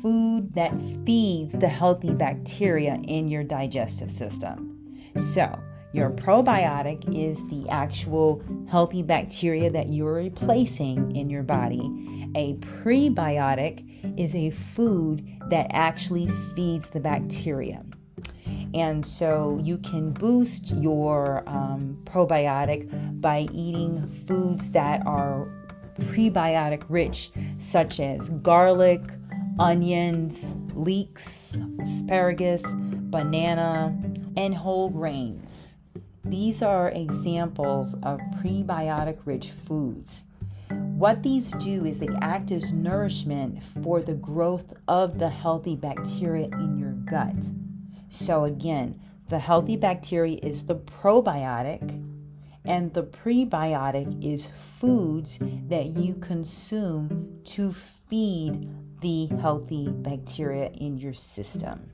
food 0.00 0.54
that 0.54 0.72
feeds 1.04 1.52
the 1.54 1.68
healthy 1.68 2.14
bacteria 2.14 3.00
in 3.08 3.28
your 3.28 3.42
digestive 3.42 4.10
system. 4.10 4.78
So, 5.16 5.58
your 5.92 6.10
probiotic 6.10 7.04
is 7.14 7.46
the 7.48 7.68
actual 7.68 8.42
healthy 8.68 9.02
bacteria 9.02 9.70
that 9.70 9.90
you're 9.90 10.14
replacing 10.14 11.14
in 11.14 11.28
your 11.28 11.42
body. 11.42 12.30
A 12.34 12.54
prebiotic 12.54 14.18
is 14.18 14.34
a 14.34 14.50
food 14.50 15.26
that 15.50 15.66
actually 15.70 16.28
feeds 16.54 16.88
the 16.90 17.00
bacteria. 17.00 17.82
And 18.74 19.04
so 19.04 19.60
you 19.62 19.76
can 19.78 20.12
boost 20.12 20.74
your 20.76 21.46
um, 21.46 21.98
probiotic 22.04 23.20
by 23.20 23.46
eating 23.52 24.08
foods 24.26 24.70
that 24.70 25.06
are 25.06 25.46
prebiotic 26.00 26.84
rich, 26.88 27.30
such 27.58 28.00
as 28.00 28.30
garlic, 28.30 29.02
onions, 29.58 30.54
leeks, 30.74 31.58
asparagus, 31.82 32.62
banana, 32.66 33.94
and 34.38 34.54
whole 34.54 34.88
grains. 34.88 35.71
These 36.32 36.62
are 36.62 36.88
examples 36.88 37.92
of 38.02 38.18
prebiotic 38.40 39.18
rich 39.26 39.50
foods. 39.50 40.24
What 40.70 41.22
these 41.22 41.50
do 41.50 41.84
is 41.84 41.98
they 41.98 42.08
act 42.22 42.50
as 42.50 42.72
nourishment 42.72 43.62
for 43.82 44.00
the 44.00 44.14
growth 44.14 44.72
of 44.88 45.18
the 45.18 45.28
healthy 45.28 45.76
bacteria 45.76 46.46
in 46.46 46.78
your 46.78 46.92
gut. 46.92 47.50
So, 48.08 48.44
again, 48.44 48.98
the 49.28 49.40
healthy 49.40 49.76
bacteria 49.76 50.38
is 50.42 50.64
the 50.64 50.76
probiotic, 50.76 52.02
and 52.64 52.94
the 52.94 53.02
prebiotic 53.02 54.24
is 54.24 54.48
foods 54.78 55.38
that 55.68 55.88
you 55.88 56.14
consume 56.14 57.42
to 57.44 57.74
feed 58.08 58.70
the 59.02 59.26
healthy 59.42 59.90
bacteria 59.90 60.70
in 60.70 60.96
your 60.96 61.12
system. 61.12 61.90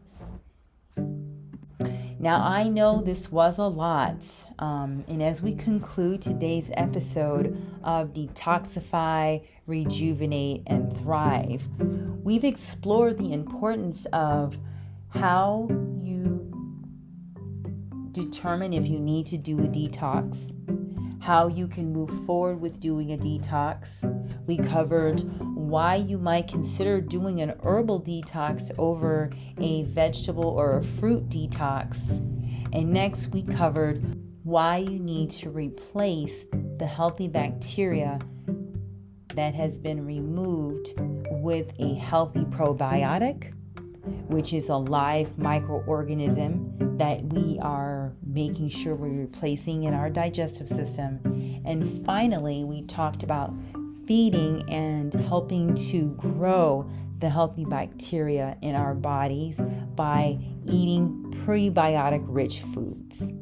Now, 2.21 2.45
I 2.45 2.69
know 2.69 3.01
this 3.01 3.31
was 3.31 3.59
a 3.59 3.64
lot, 3.64 4.27
um, 4.59 5.05
and 5.07 5.23
as 5.23 5.41
we 5.41 5.55
conclude 5.55 6.21
today's 6.21 6.69
episode 6.75 7.57
of 7.85 8.12
Detoxify, 8.12 9.45
Rejuvenate, 9.69 10.64
and 10.66 10.93
Thrive, 10.93 11.69
we've 12.25 12.43
explored 12.43 13.19
the 13.19 13.33
importance 13.33 14.05
of 14.07 14.59
how 15.11 15.69
you 16.03 16.53
determine 18.11 18.73
if 18.73 18.89
you 18.89 18.99
need 18.99 19.27
to 19.27 19.39
do 19.39 19.61
a 19.61 19.69
detox, 19.69 20.53
how 21.21 21.49
you 21.49 21.66
can 21.66 21.93
move 21.93 22.11
forward 22.25 22.61
with 22.61 22.81
doing 22.81 23.12
a 23.12 23.16
detox. 23.16 24.03
We 24.47 24.59
covered 24.59 25.21
why 25.55 25.97
you 25.97 26.19
might 26.19 26.49
consider 26.49 27.01
doing 27.01 27.41
an 27.41 27.55
herbal 27.62 28.03
detox 28.03 28.71
over 28.79 29.31
a 29.59 29.83
vegetable 29.85 30.49
or 30.49 30.79
a 30.79 30.83
fruit 30.83 31.29
detox. 31.29 32.19
And 32.73 32.93
next, 32.93 33.29
we 33.29 33.43
covered 33.43 34.03
why 34.45 34.79
you 34.79 34.99
need 34.99 35.31
to 35.31 35.51
replace 35.51 36.45
the 36.79 36.87
healthy 36.87 37.29
bacteria 37.29 38.19
that 39.35 39.55
has 39.55 39.79
been 39.79 40.07
removed 40.07 40.95
with 41.31 41.73
a 41.79 41.95
healthy 41.95 42.45
probiotic, 42.47 43.53
which 44.29 44.53
is 44.53 44.69
a 44.69 44.77
live 44.77 45.29
microorganism 45.37 46.99
that 46.99 47.23
we 47.25 47.59
are 47.61 47.98
making 48.29 48.68
sure 48.68 48.95
we're 48.95 49.09
replacing 49.09 49.85
in 49.85 49.95
our 49.95 50.11
digestive 50.11 50.68
system. 50.68 51.20
And 51.64 52.05
finally, 52.05 52.64
we 52.64 52.83
talked 52.83 53.22
about 53.22 53.55
feeding 54.07 54.62
and 54.70 55.12
helping 55.14 55.74
to 55.74 56.11
grow 56.12 56.89
the 57.18 57.29
healthy 57.29 57.64
bacteria 57.64 58.57
in 58.62 58.74
our 58.74 58.95
bodies 58.95 59.61
by 59.97 60.39
eating 60.66 61.35
prebiotic 61.45 62.24
rich 62.29 62.62
foods. 62.74 63.33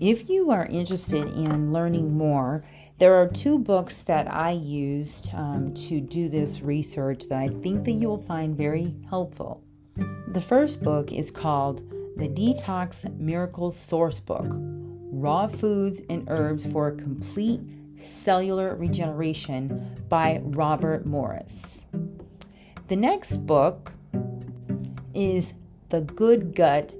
If 0.00 0.28
you 0.28 0.50
are 0.50 0.66
interested 0.66 1.28
in 1.28 1.72
learning 1.72 2.16
more, 2.16 2.64
there 2.98 3.14
are 3.14 3.28
two 3.28 3.58
books 3.58 4.02
that 4.02 4.30
I 4.30 4.50
used 4.50 5.30
um, 5.32 5.72
to 5.74 6.00
do 6.00 6.28
this 6.28 6.60
research 6.60 7.28
that 7.28 7.38
I 7.38 7.48
think 7.48 7.84
that 7.84 7.92
you 7.92 8.08
will 8.08 8.22
find 8.22 8.56
very 8.56 8.94
helpful. 9.08 9.62
The 10.28 10.40
first 10.40 10.82
book 10.82 11.12
is 11.12 11.30
called 11.30 11.93
The 12.16 12.28
Detox 12.28 13.12
Miracle 13.18 13.72
Source 13.72 14.20
Book 14.20 14.46
Raw 14.48 15.48
Foods 15.48 16.00
and 16.08 16.24
Herbs 16.28 16.64
for 16.64 16.92
Complete 16.92 17.60
Cellular 18.06 18.76
Regeneration 18.76 19.90
by 20.08 20.40
Robert 20.44 21.06
Morris. 21.06 21.84
The 22.86 22.94
next 22.94 23.38
book 23.38 23.92
is 25.12 25.54
The 25.88 26.02
Good 26.02 26.54
Gut 26.54 26.94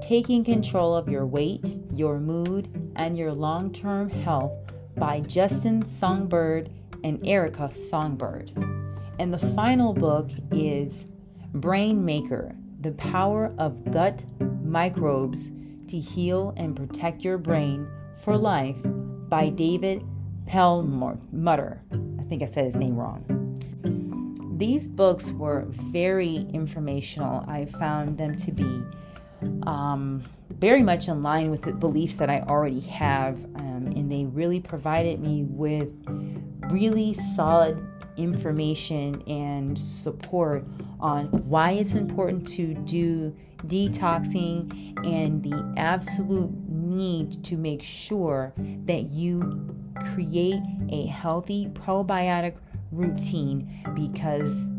Taking 0.00 0.42
Control 0.42 0.96
of 0.96 1.10
Your 1.10 1.26
Weight, 1.26 1.76
Your 1.92 2.18
Mood, 2.18 2.92
and 2.96 3.18
Your 3.18 3.34
Long 3.34 3.70
Term 3.74 4.08
Health 4.08 4.52
by 4.96 5.20
Justin 5.20 5.82
Sonnenburg 5.82 6.70
and 7.04 7.20
Erica 7.26 7.70
Sonnenburg. 7.74 8.56
And 9.18 9.34
the 9.34 9.52
final 9.54 9.92
book 9.92 10.30
is 10.50 11.04
Brain 11.52 12.06
Maker 12.06 12.54
The 12.80 12.92
Power 12.92 13.52
of 13.58 13.90
Gut 13.90 14.24
Microbes 14.62 15.50
to 15.88 15.98
Heal 15.98 16.54
and 16.56 16.76
Protect 16.76 17.24
Your 17.24 17.36
Brain 17.36 17.88
for 18.20 18.36
Life 18.36 18.76
by 19.28 19.48
David 19.48 20.04
Perlmutter. 20.46 21.82
I 22.20 22.22
think 22.22 22.42
I 22.42 22.46
said 22.46 22.64
his 22.64 22.76
name 22.76 22.94
wrong. 22.94 23.24
These 24.58 24.88
books 24.88 25.32
were 25.32 25.64
very 25.68 26.46
informational. 26.52 27.44
I 27.48 27.64
found 27.64 28.16
them 28.16 28.36
to 28.36 28.52
be 28.52 28.82
um, 29.66 30.22
very 30.50 30.82
much 30.82 31.08
in 31.08 31.20
line 31.20 31.50
with 31.50 31.62
the 31.62 31.72
beliefs 31.72 32.14
that 32.16 32.30
I 32.30 32.40
already 32.42 32.80
have, 32.80 33.44
um, 33.56 33.92
and 33.96 34.10
they 34.10 34.26
really 34.26 34.60
provided 34.60 35.18
me 35.18 35.42
with 35.44 35.90
really 36.70 37.14
solid 37.34 37.84
information 38.16 39.22
and 39.26 39.78
support 39.78 40.64
on 41.00 41.26
why 41.48 41.72
it's 41.72 41.94
important 41.94 42.46
to 42.46 42.74
do 42.74 43.34
detoxing 43.66 44.96
and 45.06 45.42
the 45.42 45.74
absolute 45.76 46.50
need 46.68 47.44
to 47.44 47.56
make 47.56 47.82
sure 47.82 48.52
that 48.84 49.10
you 49.10 49.74
create 50.14 50.62
a 50.90 51.06
healthy 51.06 51.68
probiotic 51.68 52.56
routine 52.92 53.82
because 53.94 54.70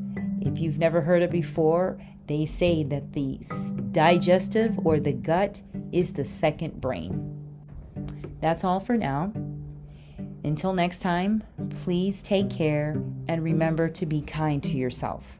if 0.42 0.58
you've 0.58 0.80
never 0.80 1.02
heard 1.02 1.22
it 1.22 1.32
before, 1.32 2.00
they 2.28 2.46
say 2.46 2.84
that 2.84 3.14
the 3.14 3.40
digestive 3.92 4.80
or 4.86 5.00
the 5.00 5.14
gut 5.14 5.62
is 5.92 6.14
the 6.14 6.26
second 6.26 6.80
brain. 6.80 7.36
That's 8.42 8.64
all 8.64 8.80
for 8.80 8.96
now. 8.96 9.34
Until 10.44 10.74
next 10.74 11.00
time, 11.00 11.44
please 11.84 12.24
take 12.24 12.50
care 12.50 13.02
and 13.28 13.44
remember 13.44 13.90
to 13.90 14.06
be 14.06 14.22
kind 14.22 14.64
to 14.64 14.78
yourself. 14.78 15.40